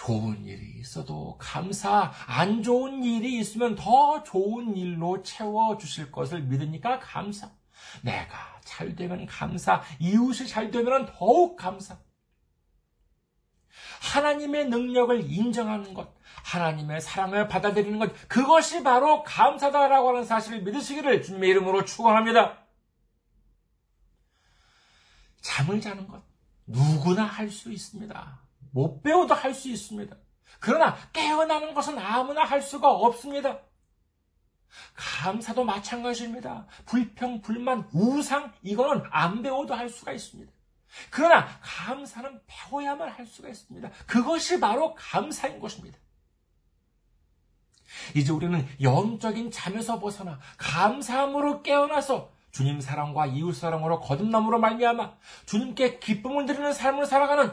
좋은 0.00 0.46
일이 0.46 0.78
있어도 0.78 1.36
감사, 1.38 2.10
안 2.26 2.62
좋은 2.62 3.04
일이 3.04 3.38
있으면 3.38 3.74
더 3.74 4.22
좋은 4.22 4.74
일로 4.74 5.22
채워주실 5.22 6.10
것을 6.10 6.44
믿으니까 6.44 7.00
감사. 7.00 7.50
내가 8.02 8.58
잘 8.64 8.96
되면 8.96 9.26
감사, 9.26 9.82
이웃이 9.98 10.48
잘 10.48 10.70
되면 10.70 11.04
더욱 11.04 11.54
감사. 11.56 11.98
하나님의 14.00 14.70
능력을 14.70 15.30
인정하는 15.30 15.92
것, 15.92 16.14
하나님의 16.44 17.02
사랑을 17.02 17.46
받아들이는 17.46 17.98
것, 17.98 18.14
그것이 18.26 18.82
바로 18.82 19.22
감사다라고 19.22 20.08
하는 20.08 20.24
사실을 20.24 20.62
믿으시기를 20.62 21.22
주님의 21.22 21.50
이름으로 21.50 21.84
축원합니다. 21.84 22.64
잠을 25.42 25.78
자는 25.78 26.08
것, 26.08 26.22
누구나 26.66 27.24
할 27.24 27.50
수 27.50 27.70
있습니다. 27.70 28.49
못 28.70 29.02
배워도 29.02 29.34
할 29.34 29.54
수 29.54 29.68
있습니다. 29.68 30.16
그러나 30.58 30.96
깨어나는 31.12 31.74
것은 31.74 31.98
아무나 31.98 32.44
할 32.44 32.62
수가 32.62 32.90
없습니다. 32.90 33.58
감사도 34.94 35.64
마찬가지입니다. 35.64 36.66
불평, 36.86 37.40
불만, 37.40 37.88
우상, 37.92 38.52
이거는 38.62 39.04
안 39.10 39.42
배워도 39.42 39.74
할 39.74 39.88
수가 39.88 40.12
있습니다. 40.12 40.52
그러나 41.10 41.46
감사는 41.60 42.40
배워야만 42.46 43.08
할 43.10 43.26
수가 43.26 43.48
있습니다. 43.48 43.90
그것이 44.06 44.60
바로 44.60 44.94
감사인 44.94 45.60
것입니다. 45.60 45.98
이제 48.14 48.32
우리는 48.32 48.66
영적인 48.80 49.50
잠에서 49.50 49.98
벗어나 49.98 50.38
감사함으로 50.58 51.62
깨어나서 51.62 52.32
주님 52.52 52.80
사랑과 52.80 53.26
이웃 53.26 53.52
사랑으로 53.52 54.00
거듭남으로 54.00 54.58
말미암아 54.58 55.14
주님께 55.46 55.98
기쁨을 56.00 56.46
드리는 56.46 56.72
삶을 56.72 57.06
살아가는 57.06 57.52